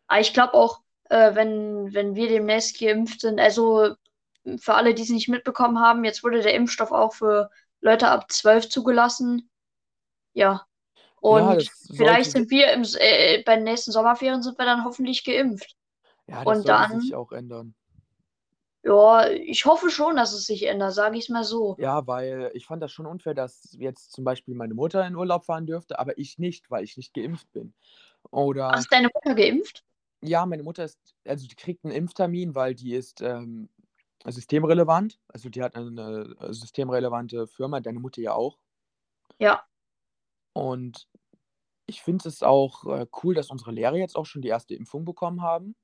Aber 0.07 0.21
ich 0.21 0.33
glaube 0.33 0.53
auch, 0.53 0.81
äh, 1.09 1.35
wenn, 1.35 1.93
wenn 1.93 2.15
wir 2.15 2.27
demnächst 2.29 2.79
geimpft 2.79 3.21
sind, 3.21 3.39
also 3.39 3.95
für 4.59 4.75
alle, 4.75 4.93
die 4.95 5.03
es 5.03 5.09
nicht 5.09 5.29
mitbekommen 5.29 5.79
haben, 5.79 6.03
jetzt 6.05 6.23
wurde 6.23 6.41
der 6.41 6.55
Impfstoff 6.55 6.91
auch 6.91 7.13
für 7.13 7.49
Leute 7.81 8.09
ab 8.09 8.31
12 8.31 8.69
zugelassen. 8.69 9.49
Ja. 10.33 10.65
Ja, 11.29 11.55
Und 11.55 11.71
das 11.89 11.89
vielleicht 11.91 12.31
sind 12.31 12.51
wir 12.51 12.73
im, 12.73 12.81
S- 12.81 12.95
äh, 12.99 13.43
bei 13.45 13.55
den 13.55 13.65
nächsten 13.65 13.91
Sommerferien 13.93 14.43
sind 14.43 14.59
wir 14.59 14.65
dann 14.65 14.85
hoffentlich 14.85 15.23
geimpft. 15.25 15.75
ja, 16.27 16.45
das 16.45 16.61
Und 16.61 16.61
sollte 16.61 16.85
sich 16.85 17.13
dann, 17.13 17.15
auch 17.15 17.31
ändern. 17.33 17.75
Ja, 18.87 19.29
ich 19.29 19.65
hoffe 19.65 19.89
schon, 19.89 20.15
dass 20.15 20.33
es 20.33 20.45
sich 20.45 20.63
ändert, 20.63 20.93
sage 20.93 21.17
ich 21.17 21.25
es 21.25 21.29
mal 21.29 21.43
so. 21.43 21.75
Ja, 21.77 22.07
weil 22.07 22.51
ich 22.53 22.65
fand 22.65 22.81
das 22.81 22.91
schon 22.91 23.05
unfair, 23.05 23.33
dass 23.33 23.75
jetzt 23.77 24.13
zum 24.13 24.23
Beispiel 24.23 24.55
meine 24.55 24.73
Mutter 24.73 25.05
in 25.05 25.15
Urlaub 25.15 25.45
fahren 25.45 25.65
dürfte, 25.65 25.99
aber 25.99 26.17
ich 26.17 26.39
nicht, 26.39 26.71
weil 26.71 26.83
ich 26.83 26.95
nicht 26.95 27.13
geimpft 27.13 27.51
bin. 27.51 27.73
Oder 28.31 28.69
Ach, 28.71 28.79
ist 28.79 28.91
deine 28.91 29.09
Mutter 29.13 29.35
geimpft? 29.35 29.83
ja, 30.21 30.45
meine 30.45 30.63
Mutter 30.63 30.83
ist, 30.83 30.99
also 31.25 31.47
die 31.47 31.55
kriegt 31.55 31.85
einen 31.85 31.93
Impftermin, 31.93 32.55
weil 32.55 32.73
die 32.75 32.95
ist 32.95 33.21
ähm, 33.21 33.69
systemrelevant. 34.25 35.19
Also 35.27 35.49
die 35.49 35.61
hat 35.61 35.75
eine 35.75 36.35
äh, 36.39 36.53
systemrelevante 36.53 37.47
Firma, 37.47 37.79
deine 37.81 37.99
Mutter 37.99 38.21
ja 38.21 38.33
auch. 38.33 38.57
Ja. 39.39 39.63
Und 40.53 41.07
ich 41.85 42.01
finde 42.01 42.27
es 42.27 42.41
auch 42.41 42.85
äh, 42.85 43.05
cool, 43.23 43.35
dass 43.35 43.51
unsere 43.51 43.71
Lehrer 43.71 43.95
jetzt 43.95 44.15
auch 44.15 44.25
schon 44.25 44.41
die 44.41 44.47
erste 44.47 44.75
Impfung 44.75 45.05
bekommen 45.05 45.41
haben. 45.41 45.75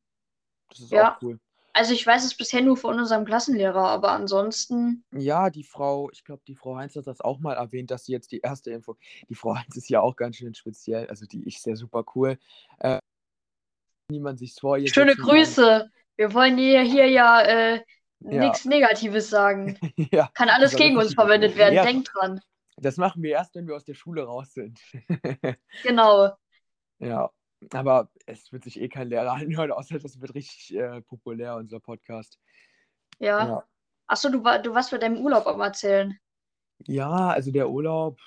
Das 0.69 0.79
ist 0.79 0.91
Ja. 0.91 1.15
auch 1.15 1.21
cool. 1.21 1.39
Also 1.75 1.93
ich 1.93 2.05
weiß 2.05 2.23
es 2.23 2.37
bisher 2.37 2.61
nur 2.61 2.77
von 2.77 2.99
unserem 2.99 3.25
Klassenlehrer, 3.25 3.87
aber 3.87 4.11
ansonsten, 4.11 5.03
Ja, 5.11 5.49
die 5.49 5.63
Frau, 5.63 6.09
ich 6.11 6.23
glaube, 6.23 6.43
die 6.47 6.55
Frau 6.55 6.75
Heinz 6.77 6.95
hat 6.95 7.07
das 7.07 7.19
auch 7.19 7.39
mal 7.39 7.55
erwähnt, 7.55 7.89
dass 7.89 8.05
sie 8.05 8.11
jetzt 8.11 8.31
die 8.31 8.41
erste 8.41 8.69
Impfung. 8.71 8.95
Die 9.29 9.35
Frau 9.35 9.55
Heinz 9.55 9.75
ist 9.75 9.89
ja 9.89 9.99
auch 10.01 10.15
ganz 10.15 10.35
schön 10.35 10.53
speziell, 10.53 11.07
also 11.07 11.25
die 11.25 11.43
ist 11.47 11.65
ja 11.65 11.75
super 11.75 12.05
cool. 12.15 12.37
Äh, 12.77 12.99
niemand 14.11 14.37
sich 14.37 14.53
vor 14.53 14.77
ihr 14.77 14.87
schöne. 14.87 15.15
Grüße. 15.15 15.89
Wir 16.15 16.33
wollen 16.35 16.57
hier, 16.57 16.81
hier 16.81 17.07
ja 17.07 17.41
äh, 17.41 17.81
Ja. 18.19 18.39
nichts 18.45 18.65
Negatives 18.65 19.29
sagen. 19.31 19.79
ja, 20.11 20.29
Kann 20.35 20.49
alles 20.49 20.75
gegen 20.75 20.97
uns 20.97 21.15
verwendet 21.15 21.55
werden. 21.55 21.73
Ja. 21.73 21.83
Denkt 21.83 22.11
dran. 22.13 22.39
das 22.77 22.97
machen 22.97 23.23
wir 23.23 23.31
erst, 23.31 23.55
wenn 23.55 23.67
wir 23.67 23.75
aus 23.75 23.85
der 23.85 23.95
Schule 23.95 24.23
raus 24.23 24.53
sind. 24.53 24.79
Genau. 25.81 26.29
ja, 26.99 27.31
aber 27.71 28.09
es 28.25 28.51
wird 28.51 28.63
sich 28.63 28.79
eh 28.79 28.89
kein 28.89 29.09
Lehrer 29.09 29.33
anhören, 29.33 29.71
außer 29.71 29.99
das 29.99 30.19
wird 30.19 30.35
richtig 30.35 30.75
äh, 30.75 31.01
populär, 31.01 31.55
unser 31.55 31.79
Podcast. 31.79 32.39
Ja. 33.19 33.47
Ja. 33.47 33.67
Achso, 34.07 34.29
du, 34.29 34.43
war, 34.43 34.59
du 34.59 34.73
warst 34.73 34.91
bei 34.91 34.97
deinem 34.97 35.17
Urlaub 35.17 35.47
am 35.47 35.61
Erzählen. 35.61 36.17
Ja, 36.85 37.29
also 37.29 37.51
der 37.51 37.69
Urlaub, 37.69 38.19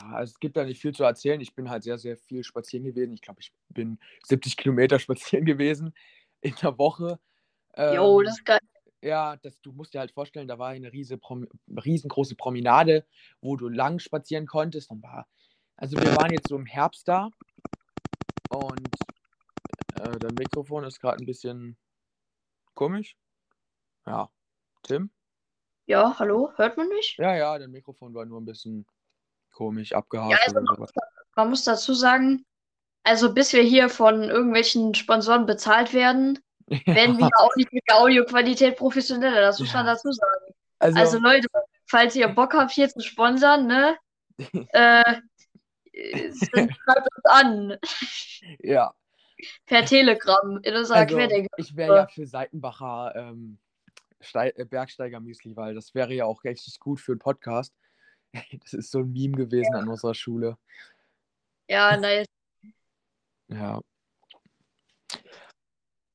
ja, 0.00 0.08
also 0.10 0.32
es 0.32 0.38
gibt 0.38 0.56
da 0.56 0.64
nicht 0.64 0.80
viel 0.80 0.94
zu 0.94 1.04
erzählen. 1.04 1.40
Ich 1.40 1.54
bin 1.54 1.68
halt 1.68 1.82
sehr, 1.82 1.98
sehr 1.98 2.16
viel 2.16 2.44
spazieren 2.44 2.84
gewesen. 2.84 3.14
Ich 3.14 3.22
glaube, 3.22 3.40
ich 3.40 3.52
bin 3.68 3.98
70 4.24 4.56
Kilometer 4.56 4.98
spazieren 4.98 5.44
gewesen 5.44 5.94
in 6.40 6.54
der 6.62 6.78
Woche. 6.78 7.18
Jo, 7.76 8.20
Ähm, 8.20 8.24
das 8.24 8.38
ist 8.38 8.44
geil. 8.44 8.60
ja, 9.02 9.36
das, 9.36 9.60
du 9.60 9.72
musst 9.72 9.94
dir 9.94 10.00
halt 10.00 10.12
vorstellen, 10.12 10.48
da 10.48 10.58
war 10.58 10.68
eine 10.68 10.92
riese 10.92 11.18
Prom 11.18 11.46
riesengroße 11.68 12.36
Promenade, 12.36 13.06
wo 13.40 13.56
du 13.56 13.68
lang 13.68 13.98
spazieren 13.98 14.46
konntest. 14.46 14.90
Dann 14.90 15.02
war, 15.02 15.26
also 15.76 15.96
wir 15.96 16.16
waren 16.16 16.32
jetzt 16.32 16.48
so 16.48 16.56
im 16.56 16.66
Herbst 16.66 17.06
da 17.08 17.30
und 18.58 18.94
äh, 19.94 20.18
dein 20.18 20.34
Mikrofon 20.34 20.84
ist 20.84 21.00
gerade 21.00 21.22
ein 21.22 21.26
bisschen 21.26 21.76
komisch. 22.74 23.16
Ja, 24.06 24.30
Tim? 24.82 25.10
Ja, 25.86 26.18
hallo, 26.18 26.52
hört 26.56 26.76
man 26.76 26.88
mich? 26.88 27.16
Ja, 27.18 27.34
ja, 27.34 27.58
dein 27.58 27.70
Mikrofon 27.70 28.14
war 28.14 28.24
nur 28.26 28.40
ein 28.40 28.44
bisschen 28.44 28.86
komisch 29.52 29.92
abgehakt. 29.92 30.32
Ja, 30.32 30.38
also 30.46 30.60
man 30.60 30.88
man 31.36 31.50
muss 31.50 31.64
dazu 31.64 31.94
sagen, 31.94 32.44
also 33.04 33.32
bis 33.32 33.52
wir 33.52 33.62
hier 33.62 33.88
von 33.88 34.24
irgendwelchen 34.24 34.94
Sponsoren 34.94 35.46
bezahlt 35.46 35.94
werden, 35.94 36.38
werden 36.86 37.16
wir 37.16 37.24
ja 37.24 37.38
auch 37.38 37.54
nicht 37.56 37.72
mit 37.72 37.84
der 37.88 37.96
Audioqualität 37.96 38.76
professioneller. 38.76 39.40
Das 39.40 39.60
muss 39.60 39.72
man 39.72 39.86
Ja. 39.86 39.92
dazu 39.94 40.10
sagen. 40.10 40.54
Also, 40.80 40.98
Also 40.98 41.18
Leute, 41.18 41.48
falls 41.86 42.16
ihr 42.16 42.28
Bock 42.28 42.54
habt, 42.54 42.72
hier 42.72 42.88
zu 42.88 43.00
sponsern, 43.00 43.66
ne? 43.66 43.96
Äh, 44.72 45.20
dann 46.52 46.70
schreibt 46.72 47.08
uns 47.16 47.24
an. 47.24 47.78
ja, 48.60 48.94
Per 49.66 49.84
Telegram 49.84 50.58
in 50.62 50.74
unserer 50.74 50.98
also 50.98 51.16
Querdenker. 51.16 51.48
ich 51.56 51.76
wäre 51.76 51.96
ja 51.96 52.06
für 52.08 52.26
Seitenbacher 52.26 53.12
ähm, 53.16 53.58
äh, 54.34 54.64
Bergsteiger-Müsli, 54.64 55.56
weil 55.56 55.74
das 55.74 55.94
wäre 55.94 56.12
ja 56.12 56.24
auch 56.24 56.42
richtig 56.44 56.78
gut 56.80 57.00
für 57.00 57.12
einen 57.12 57.18
Podcast. 57.20 57.72
Das 58.60 58.74
ist 58.74 58.90
so 58.90 58.98
ein 58.98 59.12
Meme 59.12 59.36
gewesen 59.36 59.74
an 59.74 59.88
unserer 59.88 60.14
Schule. 60.14 60.58
Ja, 61.68 61.96
nice. 61.96 62.26
Ja. 63.48 63.80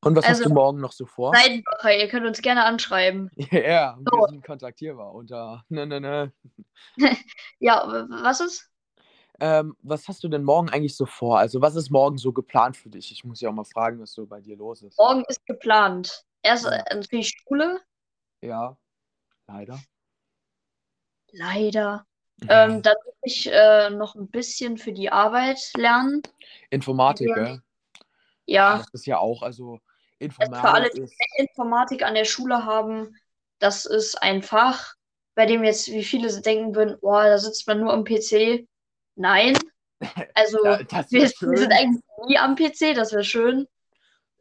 Und 0.01 0.15
was 0.17 0.25
hast 0.25 0.37
Also, 0.39 0.49
du 0.49 0.53
morgen 0.53 0.79
noch 0.81 0.91
so 0.91 1.05
vor? 1.05 1.33
Seidenbacher, 1.33 1.97
ihr 1.97 2.07
könnt 2.09 2.25
uns 2.27 2.41
gerne 2.41 2.65
anschreiben. 2.65 3.31
Ja, 3.51 3.97
So. 4.05 4.17
wir 4.17 4.27
sind 4.29 4.45
kontaktierbar 4.45 5.13
unter. 5.13 5.63
Ne, 5.69 5.87
ne, 5.87 6.01
ne. 6.01 6.33
Ja, 7.59 8.05
was 8.09 8.41
ist? 8.41 8.69
Ähm, 9.43 9.75
was 9.81 10.07
hast 10.07 10.23
du 10.23 10.29
denn 10.29 10.45
morgen 10.45 10.69
eigentlich 10.69 10.95
so 10.95 11.05
vor? 11.05 11.37
Also, 11.37 11.59
was 11.59 11.75
ist 11.75 11.89
morgen 11.89 12.17
so 12.17 12.31
geplant 12.31 12.77
für 12.77 12.87
dich? 12.89 13.11
Ich 13.11 13.25
muss 13.25 13.41
ja 13.41 13.49
auch 13.49 13.53
mal 13.53 13.65
fragen, 13.65 13.99
was 13.99 14.13
so 14.13 14.25
bei 14.25 14.39
dir 14.39 14.55
los 14.55 14.81
ist. 14.81 14.97
Morgen 14.97 15.25
ist 15.27 15.45
geplant. 15.45 16.23
Erst 16.43 16.63
Ja. 16.63 16.71
äh, 16.71 16.95
natürlich 16.95 17.33
Schule, 17.43 17.81
Ja, 18.41 18.77
leider. 19.47 19.77
leider. 21.33 22.05
Ja. 22.43 22.65
Ähm, 22.65 22.81
dann 22.81 22.95
muss 23.05 23.15
ich 23.23 23.51
äh, 23.51 23.89
noch 23.89 24.15
ein 24.15 24.29
bisschen 24.29 24.77
für 24.77 24.93
die 24.93 25.11
Arbeit 25.11 25.59
lernen. 25.75 26.21
Informatik, 26.69 27.27
Ja. 27.27 27.35
gell? 27.35 27.61
Ja, 28.45 28.77
Das 28.77 28.87
ist 28.93 29.05
ja 29.07 29.17
auch, 29.17 29.41
also 29.43 29.79
also 30.21 30.53
für 30.55 30.73
alle, 30.73 30.87
Informatik 30.87 31.09
die. 31.09 31.41
Informatik 31.43 32.03
an 32.03 32.15
der 32.15 32.25
Schule 32.25 32.63
haben, 32.65 33.13
das 33.59 33.85
ist 33.85 34.21
ein 34.21 34.41
Fach, 34.41 34.93
bei 35.35 35.45
dem 35.45 35.65
jetzt 35.65 35.91
wie 35.91 36.03
viele 36.03 36.29
denken 36.41 36.75
würden, 36.75 36.97
boah, 37.01 37.23
da 37.23 37.37
sitzt 37.37 37.67
man 37.67 37.81
nur 37.81 37.91
am 37.91 38.05
PC. 38.05 38.67
Nein. 39.15 39.57
Also 40.35 40.65
Ja, 40.65 40.79
wir, 41.09 41.29
sind 41.29 41.71
eigentlich 41.71 42.03
nie 42.27 42.37
am 42.37 42.55
PC, 42.55 42.93
das 42.93 43.13
wäre 43.13 43.23
schön. 43.23 43.67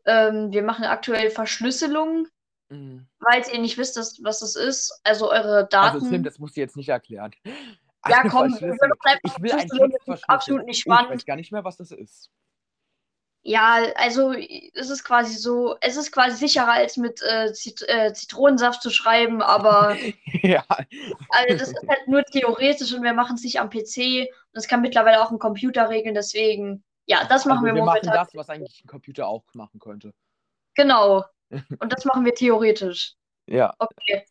Ähm, 0.07 0.51
wir 0.51 0.63
machen 0.65 0.85
aktuell 0.87 1.31
Verschlüsselung, 1.31 2.27
Mhm. 2.69 3.07
falls 3.23 3.53
ihr 3.53 3.61
nicht 3.61 3.79
wisst, 3.79 3.97
dass, 3.97 4.19
was 4.25 4.41
das 4.41 4.57
ist. 4.57 4.99
Also 5.05 5.31
eure 5.31 5.59
Also 5.59 5.67
Daten. 6.01 6.09
Tim, 6.11 6.25
das 6.25 6.39
musst 6.41 6.57
du 6.57 6.61
jetzt 6.61 6.75
nicht 6.77 6.89
erklären. 6.89 7.31
Ja, 7.45 7.53
Eine 8.23 8.31
komm, 8.31 8.53
Ich 8.55 8.61
will 8.63 9.53
einen 9.53 9.93
Text 10.05 10.29
absolut 10.29 10.65
nicht 10.65 10.79
Ich 10.79 10.83
spannend. 10.83 11.11
weiß 11.13 11.25
gar 11.27 11.37
nicht 11.37 11.53
mehr, 11.53 11.63
was 11.65 11.77
das 11.77 11.93
ist. 11.93 12.29
Ja, 13.45 13.83
also 13.97 14.33
es 14.33 14.89
ist 14.89 15.03
quasi 15.03 15.35
so, 15.35 15.77
es 15.81 15.97
ist 15.97 16.13
quasi 16.13 16.37
sicherer 16.37 16.73
als 16.75 16.97
mit 16.97 17.21
äh, 17.23 17.53
Zit 17.53 17.83
äh, 17.89 18.13
Zitronensaft 18.13 18.83
zu 18.83 18.91
schreiben, 18.91 19.43
aber 19.43 19.97
ja. 20.43 20.65
also 20.69 21.57
das 21.59 21.69
ist 21.73 21.89
halt 21.89 22.07
nur 22.07 22.23
theoretisch 22.25 22.93
und 22.93 23.03
wir 23.03 23.15
machen 23.15 23.35
es 23.35 23.43
nicht 23.43 23.59
am 23.59 23.69
PC 23.69 24.29
und 24.29 24.55
das 24.55 24.69
kann 24.69 24.81
mittlerweile 24.81 25.21
auch 25.21 25.33
ein 25.33 25.41
Computer 25.41 25.89
regeln, 25.89 26.15
deswegen, 26.15 26.85
ja, 27.07 27.25
das 27.25 27.45
machen 27.45 27.65
Also 27.65 27.67
wir 27.67 27.75
wir 27.75 27.85
machen 27.85 28.01
momentan. 28.05 28.27
das, 28.27 28.35
was 28.35 28.49
eigentlich 28.49 28.85
ein 28.85 28.89
Computer 28.89 29.27
auch 29.27 29.43
machen 29.55 29.81
könnte. 29.81 30.15
Genau. 30.75 31.25
Und 31.81 31.93
das 31.93 32.05
machen 32.05 32.25
wir 32.25 32.35
theoretisch. 32.35 33.15
Ja. 33.47 33.75
Okay. 33.79 34.25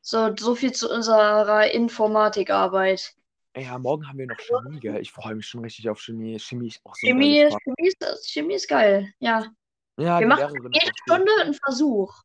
So, 0.00 0.34
so 0.36 0.54
viel 0.54 0.72
zu 0.72 0.90
unserer 0.90 1.70
Informatikarbeit. 1.70 3.14
Ja, 3.56 3.78
morgen 3.78 4.08
haben 4.08 4.18
wir 4.18 4.26
noch 4.26 4.36
Chemie, 4.38 4.80
gell? 4.80 5.00
Ich 5.00 5.12
freue 5.12 5.34
mich 5.34 5.46
schon 5.46 5.60
richtig 5.62 5.88
auf 5.88 6.00
Chemie. 6.00 6.38
Chemie 6.38 6.68
ist 6.68 6.80
auch 6.84 6.94
so 6.94 7.06
Chemie, 7.06 7.36
geiles 7.40 7.48
ist- 7.48 7.52
Fach. 7.52 7.60
Chemie, 7.76 7.88
ist, 7.88 8.30
Chemie 8.32 8.54
ist 8.54 8.68
geil, 8.68 9.12
ja. 9.18 9.46
Ja, 9.98 10.20
Wir 10.20 10.26
machen 10.26 10.54
jede. 10.72 10.90
Stunde 11.04 11.30
einen 11.42 11.54
Versuch. 11.54 12.22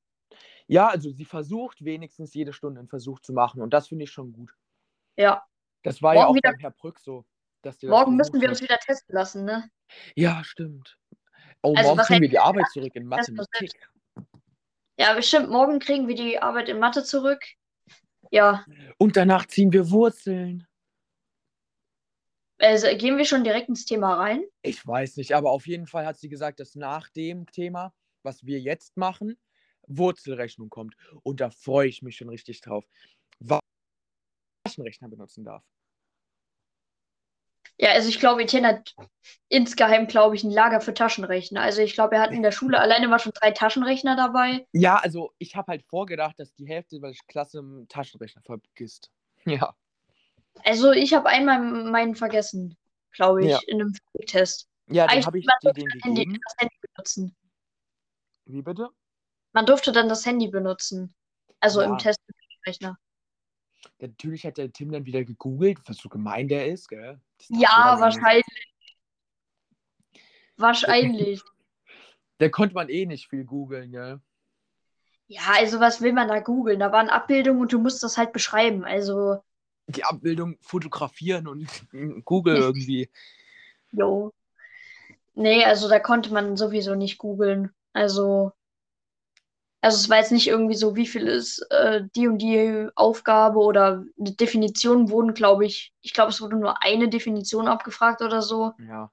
Ja, 0.68 0.88
also 0.88 1.12
sie 1.12 1.26
versucht 1.26 1.84
wenigstens 1.84 2.34
jede 2.34 2.54
Stunde 2.54 2.80
einen 2.80 2.88
Versuch 2.88 3.20
zu 3.20 3.34
machen 3.34 3.62
und 3.62 3.72
das 3.74 3.90
finde 3.90 4.06
ich 4.06 4.12
schon 4.12 4.32
gut. 4.32 4.54
Ja. 5.18 5.46
Das 5.84 6.02
war 6.02 6.14
ja 6.14 6.22
Morgen 6.22 6.32
auch 6.32 6.36
wieder- 6.36 6.52
beim 6.52 6.60
Herr 6.60 6.72
Brück 6.72 7.00
so. 7.00 7.26
Dass 7.62 7.78
die 7.78 7.88
Morgen 7.88 8.16
müssen 8.16 8.40
wir 8.40 8.48
uns 8.50 8.62
wieder 8.62 8.78
testen 8.78 9.14
lassen, 9.16 9.44
ne? 9.44 9.70
Ja, 10.16 10.44
stimmt. 10.44 10.98
Oh, 11.64 11.74
Also, 11.76 11.90
morgen 11.96 12.02
kriegen 12.08 12.22
wir 12.22 12.30
die 12.30 12.40
Arbeit 12.40 12.68
zurück 12.72 12.96
in 12.96 13.06
Mathematik. 13.08 13.72
Ja, 15.00 15.14
bestimmt. 15.14 15.50
Morgen 15.50 15.80
kriegen 15.80 16.08
wir 16.08 16.16
die 16.16 16.40
Arbeit 16.40 16.70
in 16.70 16.80
Mathe 16.80 17.04
zurück. 17.04 17.44
Ja. 18.32 18.64
Und 18.98 19.18
danach 19.18 19.46
ziehen 19.48 19.72
wir 19.74 19.90
Wurzeln. 19.90 20.67
Also 22.60 22.88
gehen 22.98 23.18
wir 23.18 23.26
schon 23.26 23.44
direkt 23.44 23.70
ins 23.70 23.86
Thema 23.86 24.16
rein. 24.16 24.44
Ich 24.62 24.86
weiß 24.86 25.18
nicht, 25.18 25.34
aber 25.34 25.52
auf 25.52 25.68
jeden 25.68 25.88
Fall 25.88 26.06
hat 26.06 26.18
sie 26.18 26.30
gesagt, 26.30 26.60
dass 26.60 26.76
nach 26.76 27.10
dem 27.10 27.46
Thema, 27.52 27.94
was 28.24 28.46
wir 28.46 28.60
jetzt 28.60 28.98
machen, 28.98 29.38
Wurzelrechnung 29.88 30.70
kommt. 30.70 30.96
Und 31.24 31.40
da 31.40 31.50
freue 31.50 31.88
ich 31.88 32.02
mich 32.02 32.18
schon 32.18 32.30
richtig 32.30 32.62
drauf. 32.62 32.86
Was 33.40 33.60
ich 33.60 34.72
Taschenrechner 34.72 35.08
benutzen 35.08 35.44
darf. 35.44 35.64
Ja, 37.80 37.92
also 37.92 38.10
ich 38.10 38.20
glaube, 38.20 38.42
Etienne 38.42 38.68
hat 38.70 38.96
insgeheim, 39.50 40.08
glaube 40.08 40.36
ich, 40.36 40.44
ein 40.44 40.50
Lager 40.50 40.82
für 40.82 40.96
Taschenrechner. 40.96 41.62
Also 41.62 41.84
ich 41.84 41.94
glaube, 41.94 42.16
er 42.16 42.22
hat 42.22 42.32
in 42.32 42.42
der 42.42 42.52
Schule 42.52 42.80
alleine 42.80 43.08
mal 43.08 43.20
schon 43.20 43.34
drei 43.34 43.52
Taschenrechner 43.52 44.16
dabei. 44.16 44.66
Ja, 44.72 44.96
also 44.96 45.32
ich 45.38 45.56
habe 45.56 45.72
halt 45.72 45.86
vorgedacht, 45.86 46.40
dass 46.40 46.56
die 46.56 46.68
Hälfte 46.68 47.00
der 47.00 47.14
Klasse 47.28 47.60
einen 47.60 47.88
Taschenrechner 47.88 48.42
vergisst. 48.42 49.12
Ja. 49.46 49.74
Also 50.64 50.92
ich 50.92 51.14
habe 51.14 51.30
einmal 51.30 51.60
meinen 51.60 52.16
vergessen, 52.16 52.78
glaube 53.12 53.44
ich, 53.44 53.52
Ja. 53.52 53.60
in 53.68 53.82
einem 53.82 53.94
Test. 54.26 54.68
Ja, 54.88 55.08
dann 55.08 55.26
habe 55.26 55.40
ich 55.40 55.46
dir 55.62 55.74
den 55.74 55.86
das 55.86 55.94
Handy, 56.04 56.24
gegeben. 56.26 56.40
das 56.44 56.56
Handy 56.58 56.76
benutzen. 56.82 57.36
Wie 58.46 58.62
bitte? 58.62 58.90
Man 59.54 59.66
durfte 59.66 59.92
dann 59.92 60.08
das 60.10 60.26
Handy 60.26 60.48
benutzen. 60.48 61.14
Also 61.60 61.82
Ja. 61.82 61.88
im 61.88 61.98
Testrechner. 61.98 62.98
Natürlich 64.00 64.46
hat 64.46 64.58
der 64.58 64.72
Tim 64.72 64.92
dann 64.92 65.06
wieder 65.06 65.24
gegoogelt, 65.24 65.80
was 65.86 65.98
so 65.98 66.10
gemein 66.10 66.48
der 66.48 66.68
ist, 66.68 66.88
gell? 66.88 67.20
Ja, 67.50 67.98
wahrscheinlich. 68.00 68.46
Wahrscheinlich. 70.58 71.42
Da 72.40 72.50
konnte 72.50 72.76
man 72.76 72.88
eh 72.90 73.08
nicht 73.08 73.30
viel 73.30 73.46
googeln, 73.46 73.92
gell? 73.92 74.22
Ja, 75.26 75.42
also 75.56 75.80
was 75.80 76.02
will 76.02 76.14
man 76.14 76.28
da 76.28 76.40
googeln? 76.40 76.80
Da 76.80 76.92
waren 76.92 77.10
Abbildungen 77.10 77.62
und 77.62 77.74
du 77.74 77.80
musst 77.80 78.04
das 78.04 78.16
halt 78.16 78.32
beschreiben. 78.32 78.86
Also, 78.86 79.44
Die 79.88 80.04
Abbildung 80.04 80.58
fotografieren 80.62 81.48
und 81.48 81.68
Google 82.26 82.58
irgendwie. 82.58 83.10
jo. 83.92 84.34
Nee, 85.36 85.64
also 85.66 85.88
da 85.88 86.00
konnte 86.00 86.34
man 86.34 86.58
sowieso 86.58 86.96
nicht 86.96 87.18
googeln. 87.20 87.72
Also, 87.94 88.52
Also 89.82 89.98
es 89.98 90.10
war 90.10 90.18
jetzt 90.18 90.32
nicht 90.32 90.48
irgendwie 90.48 90.76
so, 90.76 90.96
wie 90.96 91.06
viel 91.08 91.28
ist 91.28 91.60
äh, 91.70 92.02
die 92.16 92.28
und 92.28 92.40
die 92.40 92.90
Aufgabe 92.96 93.60
oder 93.60 94.04
Definitionen 94.18 95.10
wurden, 95.10 95.34
glaube 95.34 95.66
ich, 95.66 95.94
ich 96.02 96.14
glaube, 96.14 96.32
es 96.32 96.42
wurde 96.42 96.58
nur 96.58 96.82
eine 96.84 97.08
Definition 97.10 97.68
abgefragt 97.68 98.22
oder 98.22 98.42
so. 98.42 98.74
Ja. 98.80 99.12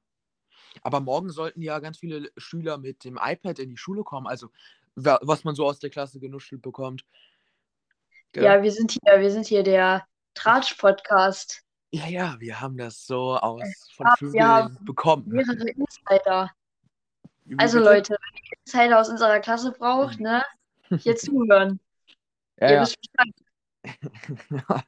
Aber 0.82 1.00
morgen 1.00 1.30
sollten 1.30 1.62
ja 1.62 1.78
ganz 1.78 1.98
viele 1.98 2.30
Schüler 2.37 2.78
mit 2.78 3.04
dem 3.04 3.18
iPad 3.22 3.58
in 3.58 3.70
die 3.70 3.76
Schule 3.76 4.02
kommen, 4.04 4.26
also 4.26 4.48
was 4.96 5.44
man 5.44 5.54
so 5.54 5.66
aus 5.66 5.78
der 5.78 5.90
Klasse 5.90 6.20
genuschelt 6.20 6.62
bekommt. 6.62 7.04
Gell? 8.32 8.44
Ja, 8.44 8.62
wir 8.62 8.72
sind 8.72 8.92
hier, 8.92 9.20
wir 9.20 9.30
sind 9.30 9.46
hier 9.46 9.62
der 9.62 10.06
Tratsch-Podcast. 10.35 11.62
Ja, 11.92 12.07
ja, 12.07 12.37
wir 12.40 12.61
haben 12.61 12.77
das 12.77 13.07
so 13.07 13.37
aus 13.37 13.62
von 13.94 14.07
ja, 14.33 14.64
Vögeln 14.64 14.85
bekommen. 14.85 15.25
Mehrere 15.29 15.68
Insider. 15.68 16.51
Also? 17.57 17.79
Leute, 17.79 18.14
wenn 18.14 18.42
ihr 18.42 18.59
Insider 18.64 19.01
aus 19.01 19.09
unserer 19.09 19.38
Klasse 19.40 19.73
braucht, 19.73 20.18
ne, 20.18 20.42
hier 20.99 21.16
zuhören. 21.16 21.79
Ja, 22.61 22.68
ihr 22.68 22.75
ja. 22.75 22.83
wisst 22.83 22.97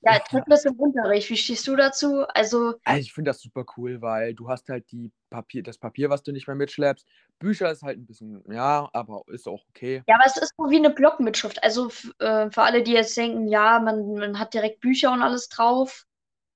ja, 0.00 0.18
das 0.46 0.64
im 0.64 0.74
Unterricht. 0.74 1.28
Wie 1.28 1.36
stehst 1.36 1.66
du 1.66 1.76
dazu? 1.76 2.24
Also, 2.34 2.74
also 2.84 3.00
ich 3.00 3.12
finde 3.12 3.30
das 3.30 3.40
super 3.40 3.64
cool, 3.76 4.00
weil 4.00 4.34
du 4.34 4.48
hast 4.48 4.68
halt 4.68 4.90
die 4.90 5.12
Papier, 5.30 5.62
das 5.62 5.78
Papier, 5.78 6.10
was 6.10 6.22
du 6.22 6.32
nicht 6.32 6.46
mehr 6.46 6.56
mitschleppst. 6.56 7.06
Bücher 7.38 7.70
ist 7.70 7.82
halt 7.82 7.98
ein 7.98 8.06
bisschen, 8.06 8.42
ja, 8.50 8.88
aber 8.92 9.22
ist 9.28 9.46
auch 9.46 9.64
okay. 9.68 10.02
Ja, 10.06 10.16
aber 10.16 10.24
es 10.26 10.36
ist 10.36 10.54
so 10.56 10.70
wie 10.70 10.76
eine 10.76 10.90
Blockmitschrift. 10.90 11.62
Also 11.62 11.88
äh, 12.18 12.50
für 12.50 12.62
alle, 12.62 12.82
die 12.82 12.92
jetzt 12.92 13.16
denken, 13.16 13.48
ja, 13.48 13.80
man, 13.80 14.14
man 14.14 14.38
hat 14.38 14.54
direkt 14.54 14.80
Bücher 14.80 15.12
und 15.12 15.22
alles 15.22 15.48
drauf. 15.48 16.04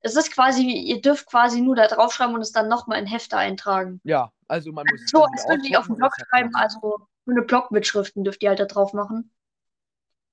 Es 0.00 0.16
ist 0.16 0.32
quasi, 0.32 0.62
ihr 0.62 1.00
dürft 1.00 1.26
quasi 1.26 1.60
nur 1.60 1.76
da 1.76 1.86
draufschreiben 1.86 2.34
und 2.34 2.40
es 2.40 2.52
dann 2.52 2.68
nochmal 2.68 2.98
in 2.98 3.06
Hefte 3.06 3.36
eintragen. 3.36 4.00
Ja, 4.02 4.32
also 4.48 4.72
man 4.72 4.84
muss. 4.90 5.02
So, 5.06 5.24
als 5.24 5.48
würde 5.48 5.62
ich 5.64 5.76
auf 5.76 5.86
den 5.86 5.96
Blog 5.96 6.12
schreiben, 6.28 6.54
also 6.54 7.06
nur 7.24 7.36
eine 7.36 7.46
Blockmitschriften 7.46 8.24
dürft 8.24 8.42
ihr 8.42 8.48
halt 8.48 8.58
da 8.58 8.64
drauf 8.64 8.94
machen. 8.94 9.30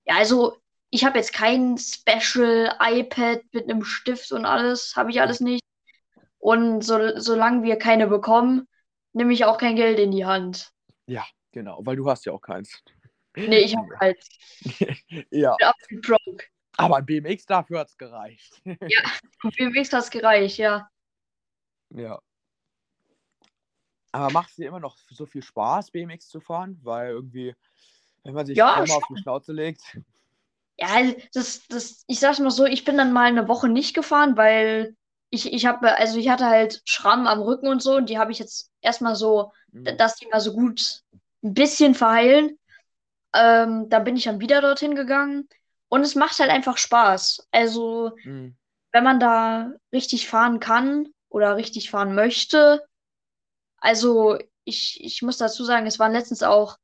Ja, 0.05 0.15
also 0.17 0.57
ich 0.91 1.05
habe 1.05 1.17
jetzt 1.17 1.33
kein 1.33 1.77
Special 1.77 2.75
iPad 2.79 3.43
mit 3.51 3.69
einem 3.69 3.83
Stift 3.83 4.31
und 4.31 4.45
alles, 4.45 4.95
habe 4.95 5.11
ich 5.11 5.21
alles 5.21 5.39
nicht. 5.39 5.63
Und 6.39 6.81
so, 6.81 7.17
solange 7.19 7.63
wir 7.63 7.77
keine 7.77 8.07
bekommen, 8.07 8.67
nehme 9.13 9.33
ich 9.33 9.45
auch 9.45 9.57
kein 9.57 9.75
Geld 9.75 9.99
in 9.99 10.11
die 10.11 10.25
Hand. 10.25 10.71
Ja, 11.05 11.25
genau, 11.51 11.79
weil 11.83 11.95
du 11.95 12.09
hast 12.09 12.25
ja 12.25 12.33
auch 12.33 12.41
keins. 12.41 12.81
Nee, 13.35 13.59
ich 13.59 13.75
habe 13.75 13.87
keins. 13.89 14.27
ja. 15.31 15.55
Ich 15.81 15.87
bin 15.87 16.01
broke. 16.01 16.45
Aber 16.77 16.97
ein 16.97 17.05
BMX 17.05 17.45
dafür 17.45 17.79
hat 17.79 17.89
es 17.89 17.97
gereicht. 17.97 18.61
ja, 18.63 19.01
ein 19.43 19.51
BMX 19.57 19.93
hat 19.93 20.03
es 20.03 20.09
gereicht, 20.09 20.57
ja. 20.57 20.89
Ja. 21.89 22.19
Aber 24.11 24.31
macht 24.31 24.49
es 24.49 24.55
dir 24.55 24.67
immer 24.67 24.79
noch 24.79 24.97
so 25.09 25.25
viel 25.25 25.43
Spaß, 25.43 25.91
BMX 25.91 26.29
zu 26.29 26.39
fahren? 26.39 26.79
Weil 26.81 27.11
irgendwie, 27.11 27.53
wenn 28.23 28.33
man 28.33 28.45
sich 28.45 28.57
ja, 28.57 28.77
mal 28.77 28.89
auf 28.89 29.03
die 29.09 29.21
Schnauze 29.21 29.53
legt. 29.53 29.99
Ja, 30.79 31.11
das, 31.33 31.67
das, 31.67 32.03
ich 32.07 32.19
sag's 32.19 32.39
mal 32.39 32.51
so, 32.51 32.65
ich 32.65 32.85
bin 32.85 32.97
dann 32.97 33.11
mal 33.11 33.27
eine 33.27 33.47
Woche 33.47 33.67
nicht 33.67 33.93
gefahren, 33.93 34.37
weil 34.37 34.95
ich, 35.29 35.51
ich 35.51 35.65
habe, 35.65 35.97
also 35.97 36.17
ich 36.17 36.29
hatte 36.29 36.45
halt 36.45 36.81
Schramm 36.85 37.27
am 37.27 37.41
Rücken 37.41 37.67
und 37.67 37.81
so 37.81 37.95
und 37.95 38.09
die 38.09 38.17
habe 38.17 38.31
ich 38.31 38.39
jetzt 38.39 38.71
erstmal 38.81 39.15
so, 39.15 39.51
mhm. 39.71 39.97
dass 39.97 40.15
die 40.15 40.27
mal 40.27 40.39
so 40.39 40.53
gut 40.53 41.01
ein 41.43 41.53
bisschen 41.53 41.95
verheilen. 41.95 42.57
Ähm, 43.33 43.89
dann 43.89 44.03
bin 44.05 44.15
ich 44.15 44.23
dann 44.23 44.39
wieder 44.39 44.61
dorthin 44.61 44.95
gegangen 44.95 45.47
und 45.89 46.01
es 46.01 46.15
macht 46.15 46.39
halt 46.39 46.49
einfach 46.49 46.77
Spaß. 46.77 47.47
Also, 47.51 48.13
mhm. 48.23 48.55
wenn 48.91 49.03
man 49.03 49.19
da 49.19 49.73
richtig 49.91 50.27
fahren 50.27 50.59
kann 50.59 51.09
oder 51.27 51.57
richtig 51.57 51.91
fahren 51.91 52.15
möchte, 52.15 52.83
also 53.77 54.37
ich, 54.63 55.03
ich 55.03 55.21
muss 55.21 55.37
dazu 55.37 55.63
sagen, 55.63 55.85
es 55.87 55.99
waren 55.99 56.13
letztens 56.13 56.43
auch 56.43 56.77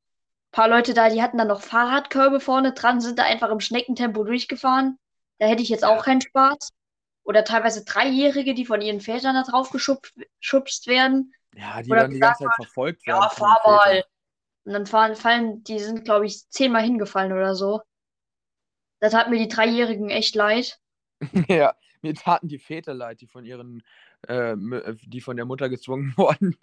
paar 0.56 0.68
Leute 0.68 0.94
da, 0.94 1.10
die 1.10 1.20
hatten 1.20 1.36
dann 1.36 1.48
noch 1.48 1.60
Fahrradkörbe 1.60 2.40
vorne 2.40 2.72
dran, 2.72 3.02
sind 3.02 3.18
da 3.18 3.24
einfach 3.24 3.50
im 3.50 3.60
Schneckentempo 3.60 4.24
durchgefahren. 4.24 4.98
Da 5.38 5.46
hätte 5.46 5.62
ich 5.62 5.68
jetzt 5.68 5.84
auch 5.84 6.02
keinen 6.02 6.22
Spaß. 6.22 6.72
Oder 7.24 7.44
teilweise 7.44 7.84
Dreijährige, 7.84 8.54
die 8.54 8.64
von 8.64 8.80
ihren 8.80 9.02
Vätern 9.02 9.34
da 9.34 9.42
drauf 9.42 9.70
geschubst 9.70 10.86
werden. 10.86 11.34
Ja, 11.54 11.82
die 11.82 11.90
dann 11.90 12.10
die 12.10 12.20
ganze 12.20 12.44
Zeit 12.44 12.54
verfolgt 12.54 13.06
werden. 13.06 13.20
Ja, 13.20 13.28
fahr 13.28 13.60
mal. 13.66 14.04
Und 14.64 14.72
dann 14.72 14.86
fahren, 14.86 15.14
fallen, 15.14 15.62
die 15.62 15.78
sind, 15.78 16.04
glaube 16.04 16.24
ich, 16.24 16.48
zehnmal 16.48 16.82
hingefallen 16.82 17.32
oder 17.32 17.54
so. 17.54 17.82
Das 19.00 19.12
hat 19.12 19.28
mir 19.28 19.38
die 19.38 19.48
Dreijährigen 19.48 20.08
echt 20.08 20.34
leid. 20.34 20.80
ja, 21.48 21.76
mir 22.00 22.14
taten 22.14 22.48
die 22.48 22.58
Väter 22.58 22.94
leid, 22.94 23.20
die 23.20 23.26
von 23.26 23.44
ihren, 23.44 23.82
äh, 24.28 24.52
äh 24.52 24.96
die 25.06 25.20
von 25.20 25.36
der 25.36 25.46
Mutter 25.46 25.68
gezwungen 25.68 26.12
wurden, 26.16 26.56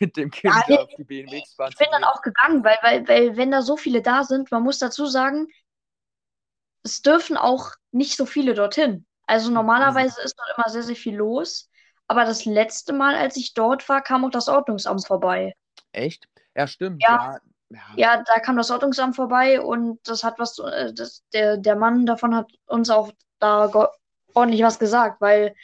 mit 0.00 0.16
dem 0.16 0.30
Kind 0.30 0.54
ja, 0.68 0.82
auf 0.82 0.90
die 0.96 1.04
BMX-Bahn 1.04 1.70
Ich 1.70 1.78
bin 1.78 1.88
dann 1.90 2.04
auch 2.04 2.22
gegangen, 2.22 2.64
weil, 2.64 2.78
weil, 2.82 3.08
weil, 3.08 3.36
wenn 3.36 3.50
da 3.50 3.62
so 3.62 3.76
viele 3.76 4.02
da 4.02 4.24
sind, 4.24 4.50
man 4.50 4.62
muss 4.62 4.78
dazu 4.78 5.06
sagen, 5.06 5.48
es 6.82 7.02
dürfen 7.02 7.36
auch 7.36 7.72
nicht 7.90 8.16
so 8.16 8.26
viele 8.26 8.54
dorthin. 8.54 9.06
Also 9.26 9.50
normalerweise 9.50 10.22
ist 10.22 10.38
dort 10.38 10.48
immer 10.56 10.72
sehr, 10.72 10.82
sehr 10.82 10.96
viel 10.96 11.16
los. 11.16 11.68
Aber 12.06 12.24
das 12.24 12.46
letzte 12.46 12.94
Mal, 12.94 13.14
als 13.14 13.36
ich 13.36 13.52
dort 13.52 13.86
war, 13.90 14.00
kam 14.00 14.24
auch 14.24 14.30
das 14.30 14.48
Ordnungsamt 14.48 15.06
vorbei. 15.06 15.54
Echt? 15.92 16.26
Ja, 16.54 16.66
stimmt. 16.66 17.02
Ja, 17.02 17.34
ja 17.34 17.40
ja. 17.70 17.80
ja, 17.96 18.22
da 18.22 18.40
kam 18.40 18.56
das 18.56 18.70
Ordnungsamt 18.70 19.16
vorbei 19.16 19.60
und 19.60 20.00
das 20.08 20.24
hat 20.24 20.38
was, 20.38 20.58
äh, 20.58 20.92
das, 20.94 21.22
der, 21.32 21.56
der 21.58 21.76
Mann 21.76 22.06
davon 22.06 22.34
hat 22.34 22.50
uns 22.66 22.90
auch 22.90 23.12
da 23.38 23.70
ordentlich 24.34 24.62
was 24.62 24.78
gesagt, 24.78 25.20
weil 25.20 25.54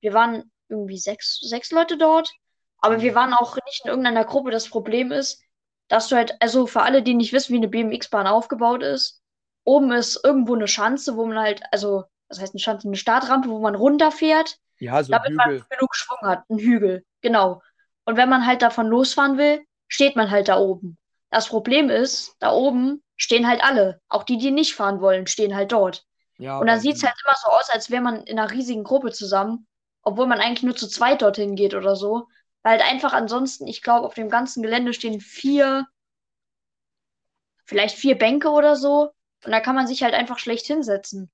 wir 0.00 0.12
waren 0.12 0.50
irgendwie 0.72 0.98
sechs, 0.98 1.38
sechs 1.40 1.70
Leute 1.70 1.96
dort, 1.96 2.30
aber 2.78 3.00
wir 3.00 3.12
mhm. 3.12 3.16
waren 3.16 3.34
auch 3.34 3.56
nicht 3.66 3.82
in 3.84 3.90
irgendeiner 3.90 4.24
Gruppe. 4.24 4.50
Das 4.50 4.68
Problem 4.68 5.12
ist, 5.12 5.40
dass 5.88 6.08
du 6.08 6.16
halt, 6.16 6.34
also 6.40 6.66
für 6.66 6.82
alle, 6.82 7.02
die 7.02 7.14
nicht 7.14 7.32
wissen, 7.32 7.52
wie 7.52 7.58
eine 7.58 7.68
BMX-Bahn 7.68 8.26
aufgebaut 8.26 8.82
ist, 8.82 9.22
oben 9.64 9.92
ist 9.92 10.20
irgendwo 10.24 10.54
eine 10.54 10.68
Schanze, 10.68 11.16
wo 11.16 11.24
man 11.26 11.38
halt, 11.38 11.62
also, 11.70 12.04
das 12.28 12.40
heißt 12.40 12.54
eine 12.54 12.60
Schanze, 12.60 12.88
eine 12.88 12.96
Startrampe, 12.96 13.48
wo 13.48 13.60
man 13.60 13.74
runterfährt, 13.74 14.58
ja, 14.78 15.02
so 15.02 15.12
damit 15.12 15.30
Hügel. 15.30 15.36
man 15.36 15.64
genug 15.70 15.94
Schwung 15.94 16.18
hat. 16.22 16.44
Ein 16.48 16.58
Hügel, 16.58 17.04
genau. 17.20 17.62
Und 18.04 18.16
wenn 18.16 18.28
man 18.28 18.46
halt 18.46 18.62
davon 18.62 18.88
losfahren 18.88 19.38
will, 19.38 19.64
steht 19.86 20.16
man 20.16 20.30
halt 20.30 20.48
da 20.48 20.58
oben. 20.58 20.98
Das 21.30 21.48
Problem 21.48 21.88
ist, 21.88 22.34
da 22.40 22.52
oben 22.52 23.02
stehen 23.16 23.46
halt 23.46 23.62
alle. 23.62 24.00
Auch 24.08 24.24
die, 24.24 24.38
die 24.38 24.50
nicht 24.50 24.74
fahren 24.74 25.00
wollen, 25.00 25.26
stehen 25.26 25.54
halt 25.54 25.70
dort. 25.70 26.04
Ja, 26.38 26.58
und 26.58 26.66
dann 26.66 26.80
sieht 26.80 26.96
es 26.96 27.04
halt 27.04 27.14
immer 27.24 27.36
so 27.40 27.48
aus, 27.50 27.70
als 27.70 27.90
wäre 27.90 28.02
man 28.02 28.24
in 28.24 28.38
einer 28.38 28.50
riesigen 28.50 28.82
Gruppe 28.82 29.12
zusammen, 29.12 29.68
obwohl 30.02 30.26
man 30.26 30.40
eigentlich 30.40 30.62
nur 30.62 30.76
zu 30.76 30.88
zweit 30.88 31.22
dorthin 31.22 31.56
geht 31.56 31.74
oder 31.74 31.96
so. 31.96 32.28
Weil 32.62 32.78
halt 32.78 32.90
einfach 32.90 33.12
ansonsten, 33.12 33.66
ich 33.66 33.82
glaube, 33.82 34.06
auf 34.06 34.14
dem 34.14 34.28
ganzen 34.28 34.62
Gelände 34.62 34.94
stehen 34.94 35.20
vier, 35.20 35.86
vielleicht 37.64 37.96
vier 37.96 38.16
Bänke 38.16 38.50
oder 38.50 38.76
so. 38.76 39.12
Und 39.44 39.50
da 39.50 39.60
kann 39.60 39.74
man 39.74 39.86
sich 39.86 40.02
halt 40.02 40.14
einfach 40.14 40.38
schlecht 40.38 40.66
hinsetzen. 40.66 41.30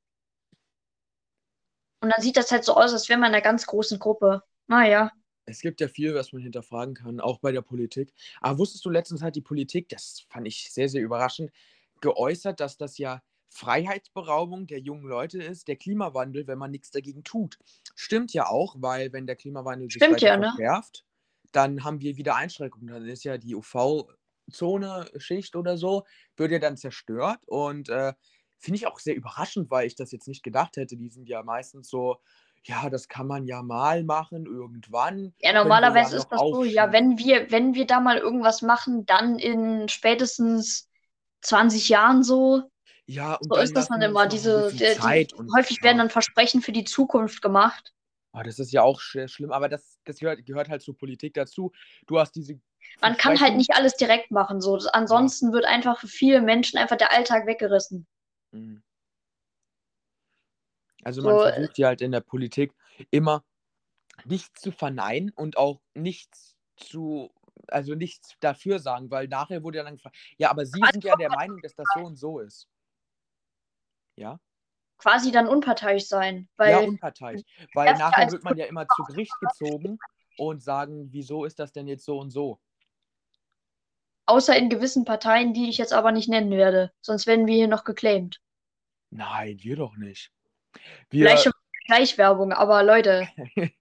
Und 2.01 2.11
dann 2.11 2.23
sieht 2.23 2.37
das 2.37 2.51
halt 2.51 2.65
so 2.65 2.75
aus, 2.75 2.93
als 2.93 3.09
wäre 3.09 3.19
man 3.19 3.31
in 3.31 3.35
einer 3.35 3.43
ganz 3.43 3.67
großen 3.67 3.99
Gruppe. 3.99 4.43
Naja 4.69 5.11
es 5.49 5.61
gibt 5.61 5.81
ja 5.81 5.89
viel, 5.89 6.15
was 6.15 6.33
man 6.33 6.43
hinterfragen 6.43 6.95
kann, 6.95 7.21
auch 7.21 7.39
bei 7.39 7.53
der 7.53 7.63
Politik. 7.63 8.13
Aber 8.41 8.59
wusstest 8.59 8.85
du 8.85 8.91
letztens 8.91 9.23
hat 9.23 9.37
die 9.37 9.41
Politik, 9.41 9.89
das 9.89 10.25
fand 10.29 10.47
ich 10.47 10.71
sehr, 10.71 10.89
sehr 10.89 11.03
überraschend, 11.03 11.51
geäußert, 12.01 12.61
dass 12.61 12.77
das 12.77 12.99
ja 12.99 13.23
Freiheitsberaubung 13.51 14.67
der 14.67 14.81
jungen 14.81 15.07
Leute 15.07 15.43
ist, 15.43 15.69
der 15.69 15.77
Klimawandel, 15.77 16.47
wenn 16.47 16.59
man 16.59 16.71
nichts 16.71 16.91
dagegen 16.91 17.25
tut. 17.25 17.59
Stimmt 17.95 18.33
ja 18.33 18.47
auch, 18.47 18.77
weil 18.79 19.13
wenn 19.13 19.27
der 19.27 19.37
Klimawandel 19.37 19.91
sich 19.91 20.03
Stimmt, 20.03 20.21
ja, 20.21 20.37
ne? 20.37 20.53
verschärft, 20.57 21.05
dann 21.53 21.85
haben 21.85 22.01
wir 22.01 22.17
wieder 22.17 22.37
Einschränkungen. 22.37 22.89
Dann 22.89 23.07
ist 23.07 23.25
ja 23.25 23.39
die 23.39 23.55
UV-Zone-Schicht 23.55 25.57
oder 25.57 25.79
so, 25.79 26.05
wird 26.37 26.53
ja 26.53 26.59
dann 26.59 26.77
zerstört. 26.77 27.41
Und 27.47 27.89
äh, 27.89 28.13
finde 28.59 28.77
ich 28.77 28.87
auch 28.87 28.99
sehr 28.99 29.17
überraschend, 29.17 29.71
weil 29.71 29.87
ich 29.87 29.97
das 29.97 30.13
jetzt 30.13 30.29
nicht 30.29 30.43
gedacht 30.43 30.77
hätte. 30.77 30.97
Die 30.97 31.09
sind 31.09 31.29
ja 31.29 31.43
meistens 31.43 31.89
so 31.89 32.21
ja, 32.65 32.91
das 32.91 33.09
kann 33.09 33.27
man 33.27 33.47
ja 33.47 33.63
mal 33.63 34.05
machen, 34.05 34.47
irgendwann. 34.47 35.33
Ja, 35.41 35.53
normalerweise 35.53 36.13
ja 36.13 36.19
ist 36.19 36.29
das 36.29 36.41
so, 36.41 36.65
ja, 36.65 36.93
wenn 36.93 37.19
wir, 37.19 37.51
wenn 37.51 37.75
wir 37.75 37.87
da 37.87 38.01
mal 38.01 38.19
irgendwas 38.19 38.63
machen, 38.63 39.07
dann 39.07 39.39
in 39.39 39.89
spätestens 39.89 40.89
20 41.43 41.89
Jahren 41.89 42.23
so. 42.23 42.71
Ja, 43.09 43.37
und 43.37 43.55
so 43.55 43.59
ist 43.59 43.75
das 43.75 43.89
dann 43.89 44.03
immer. 44.03 44.27
Diese, 44.27 44.71
die, 44.71 44.79
die, 44.79 45.55
häufig 45.57 45.79
ja. 45.79 45.85
werden 45.85 45.99
dann 45.99 46.11
Versprechen 46.11 46.61
für 46.61 46.73
die 46.73 46.85
Zukunft 46.85 47.41
gemacht. 47.41 47.95
Oh, 48.35 48.43
das 48.45 48.59
ist 48.59 48.71
ja 48.71 48.83
auch 48.83 49.01
schlimm, 49.01 49.51
aber 49.51 49.71
das, 49.71 49.99
das 50.05 50.19
gehört, 50.19 50.45
gehört 50.45 50.69
halt 50.69 50.83
zur 50.83 50.97
Politik 50.97 51.33
dazu. 51.33 51.73
Du 52.07 52.21
hast 52.21 52.33
diese. 52.33 52.61
Man 53.01 53.17
kann 53.17 53.41
halt 53.41 53.57
nicht 53.57 53.73
alles 53.73 53.97
direkt 53.97 54.31
machen. 54.31 54.61
So. 54.61 54.79
Ansonsten 54.93 55.47
ja. 55.47 55.53
wird 55.55 55.65
einfach 55.65 55.99
für 55.99 56.07
viele 56.07 56.43
Menschen 56.43 56.79
einfach 56.79 56.97
der 56.97 57.11
Alltag 57.11 57.47
weggerissen. 57.47 58.07
Mhm. 58.53 58.83
Also 61.03 61.23
man 61.23 61.39
so, 61.39 61.45
äh 61.45 61.53
versucht 61.55 61.79
ja 61.79 61.89
halt 61.89 62.03
in 62.03 62.13
der 62.13 62.21
Politik 62.21 62.75
immer 63.11 63.43
nichts 64.27 64.61
zu 64.61 64.71
verneinen 64.71 65.31
und 65.31 65.57
auch 65.57 65.81
nichts 65.95 66.57
zu, 66.77 67.33
also 67.69 67.95
nichts 67.95 68.35
dafür 68.41 68.81
sagen, 68.81 69.11
weil 69.11 69.29
nachher 69.29 69.63
wurde 69.63 69.79
ja 69.79 69.85
dann 69.85 69.95
gefragt, 69.95 70.17
ja, 70.37 70.51
aber 70.51 70.67
Sie 70.67 70.81
sind 70.93 71.05
ja 71.05 71.17
der 71.17 71.31
Meinung, 71.31 71.63
dass 71.63 71.75
das 71.75 71.87
so 71.95 72.01
und 72.01 72.17
so 72.17 72.41
ist. 72.41 72.69
Ja? 74.19 74.39
Quasi 74.99 75.31
dann 75.31 75.47
unparteiisch 75.47 76.07
sein. 76.07 76.49
Weil 76.57 76.71
ja, 76.71 76.79
unparteiisch. 76.81 77.43
Weil 77.75 77.97
nachher 77.97 78.31
wird 78.31 78.45
man 78.45 78.57
ja 78.57 78.67
immer 78.67 78.87
zu 78.89 79.03
Gericht 79.05 79.35
gezogen 79.41 79.99
und 80.37 80.63
sagen, 80.63 81.09
wieso 81.13 81.45
ist 81.45 81.59
das 81.59 81.73
denn 81.73 81.87
jetzt 81.87 82.05
so 82.05 82.19
und 82.19 82.31
so? 82.31 82.61
Außer 84.27 84.57
in 84.57 84.69
gewissen 84.69 85.05
Parteien, 85.05 85.55
die 85.55 85.71
ich 85.71 85.79
jetzt 85.79 85.93
aber 85.93 86.13
nicht 86.13 86.29
nennen 86.29 86.51
werde. 86.51 86.93
Sonst 87.01 87.27
werden 87.27 87.47
wir 87.47 87.55
hier 87.55 87.69
noch 87.69 87.85
geclaimed. 87.85 88.41
Nein, 89.11 89.59
wir 89.63 89.77
doch 89.77 89.97
nicht. 89.97 90.33
Wir, 91.09 91.37
schon 91.39 91.53
Gleichwerbung, 91.87 92.53
aber 92.53 92.83
Leute, 92.83 93.29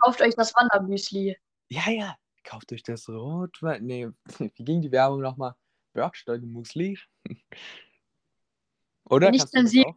kauft 0.00 0.22
euch 0.22 0.36
das 0.36 0.54
Wandermüsli. 0.54 1.36
ja, 1.68 1.90
ja, 1.90 2.16
kauft 2.44 2.72
euch 2.72 2.82
das 2.82 3.08
Rotwein. 3.08 3.84
Nee, 3.84 4.08
wie 4.38 4.64
ging 4.64 4.80
die 4.80 4.92
Werbung 4.92 5.20
nochmal? 5.20 5.54
Bergsteigen 5.92 6.52
Musli? 6.52 6.98
Oder? 9.10 9.32
Zensiert. 9.32 9.86
auch? 9.86 9.96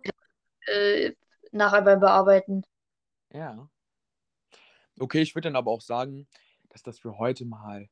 Äh, 0.68 1.14
nachher 1.52 1.82
beim 1.82 2.00
Bearbeiten. 2.00 2.64
Ja. 3.32 3.70
Okay, 5.00 5.22
ich 5.22 5.36
würde 5.36 5.50
dann 5.50 5.56
aber 5.56 5.72
auch 5.72 5.82
sagen, 5.82 6.28
dass 6.70 6.84
das 6.84 7.00
für 7.00 7.18
heute 7.18 7.46
mal 7.46 7.90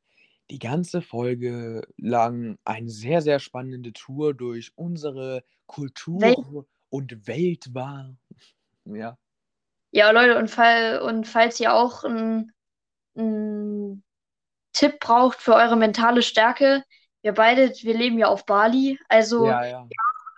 die 0.50 0.60
ganze 0.60 1.02
Folge 1.02 1.88
lang 1.98 2.58
eine 2.66 2.90
sehr, 2.90 3.22
sehr 3.22 3.40
spannende 3.40 3.94
Tour 3.94 4.34
durch 4.34 4.72
unsere 4.76 5.44
Kultur 5.66 6.22
Welt. 6.22 6.38
und 6.90 7.28
Welt 7.28 7.74
war. 7.74 8.16
Ja. 8.86 9.16
Ja, 9.92 10.10
Leute, 10.10 10.40
und, 10.40 10.50
fall, 10.50 11.02
und 11.02 11.28
falls 11.28 11.60
ihr 11.60 11.76
auch 11.76 12.04
einen 12.04 12.52
einen 13.16 14.04
Tipp 14.74 15.00
braucht 15.00 15.40
für 15.40 15.54
eure 15.54 15.76
mentale 15.76 16.24
Stärke, 16.24 16.84
wir 17.22 17.34
beide, 17.34 17.70
wir 17.70 17.94
leben 17.96 18.18
ja 18.18 18.28
auf 18.28 18.46
Bali, 18.46 19.00
also 19.10 19.46
Ja, 19.46 19.66
ja. 19.66 19.88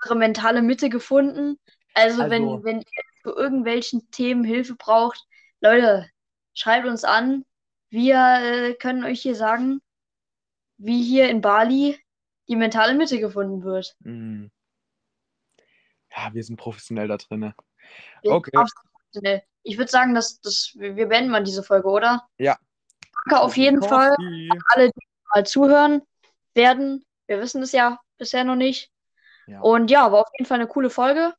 Unsere 0.04 0.16
mentale 0.18 0.62
Mitte 0.62 0.90
gefunden. 0.90 1.60
Also, 1.94 2.24
Also- 2.24 2.32
wenn, 2.32 2.64
wenn 2.64 2.80
ihr 2.80 3.04
für 3.22 3.32
irgendwelchen 3.32 4.10
Themen 4.12 4.44
Hilfe 4.44 4.76
braucht, 4.76 5.26
Leute, 5.62 6.10
schreibt 6.54 6.88
uns 6.88 7.04
an. 7.04 7.46
Wir 7.90 8.18
äh, 8.42 8.74
können 8.74 9.04
euch 9.06 9.22
hier 9.22 9.36
sagen, 9.36 9.82
wie 10.78 11.02
hier 11.04 11.30
in 11.30 11.42
Bali 11.42 12.00
die 12.50 12.56
mentale 12.56 12.96
Mitte 12.96 13.20
gefunden 13.20 13.64
wird. 13.64 13.96
Mm. 14.00 14.48
Ja, 16.16 16.34
wir 16.34 16.44
sind 16.44 16.58
professionell 16.58 17.08
da 17.08 17.18
drin. 17.18 17.54
Okay. 18.26 18.52
professionell. 18.52 19.44
Ich 19.62 19.78
würde 19.78 19.92
sagen, 19.92 20.14
dass, 20.14 20.42
dass 20.42 20.74
wir 20.76 21.08
beenden 21.08 21.32
mal 21.32 21.44
diese 21.44 21.64
Folge, 21.64 21.88
oder? 21.88 22.28
Ja. 22.38 22.58
Danke 23.26 23.42
auf 23.42 23.56
jeden 23.56 23.82
Fall. 23.82 24.16
Coffee. 24.16 24.50
alle, 24.68 24.92
die 24.92 25.08
mal 25.34 25.46
zuhören 25.46 26.02
werden. 26.54 27.06
Wir 27.28 27.40
wissen 27.40 27.62
es 27.62 27.72
ja 27.72 28.02
bisher 28.18 28.44
noch 28.44 28.56
nicht. 28.56 28.93
Ja. 29.48 29.62
Und 29.62 29.92
ja, 29.92 30.12
war 30.12 30.22
auf 30.22 30.30
jeden 30.34 30.46
Fall 30.46 30.60
eine 30.60 30.68
coole 30.68 30.90
Folge. 30.90 31.34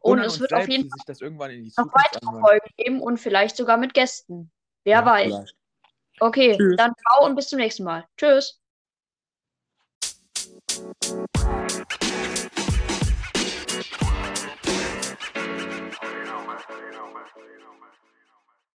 Und, 0.00 0.18
und 0.18 0.24
es 0.24 0.40
wird 0.40 0.50
selbst, 0.50 0.64
auf 0.64 0.68
jeden 0.68 0.88
Fall 0.88 1.14
sich 1.14 1.22
irgendwann 1.22 1.50
in 1.50 1.64
die 1.64 1.72
noch 1.76 1.92
weitere. 1.92 2.40
Folgen 2.40 2.70
geben 2.76 3.00
und 3.00 3.18
vielleicht 3.18 3.56
sogar 3.56 3.76
mit 3.76 3.92
Gästen. 3.92 4.50
Wer 4.84 5.00
ja, 5.00 5.04
weiß. 5.04 5.26
Vielleicht. 5.26 5.56
Okay, 6.20 6.56
Tschüss. 6.56 6.76
dann 6.76 6.94
ciao 6.96 7.26
und 7.26 7.34
bis 7.34 7.48
zum 7.48 7.58
nächsten 7.58 7.84
Mal. 7.84 8.06
Tschüss. 8.16 8.60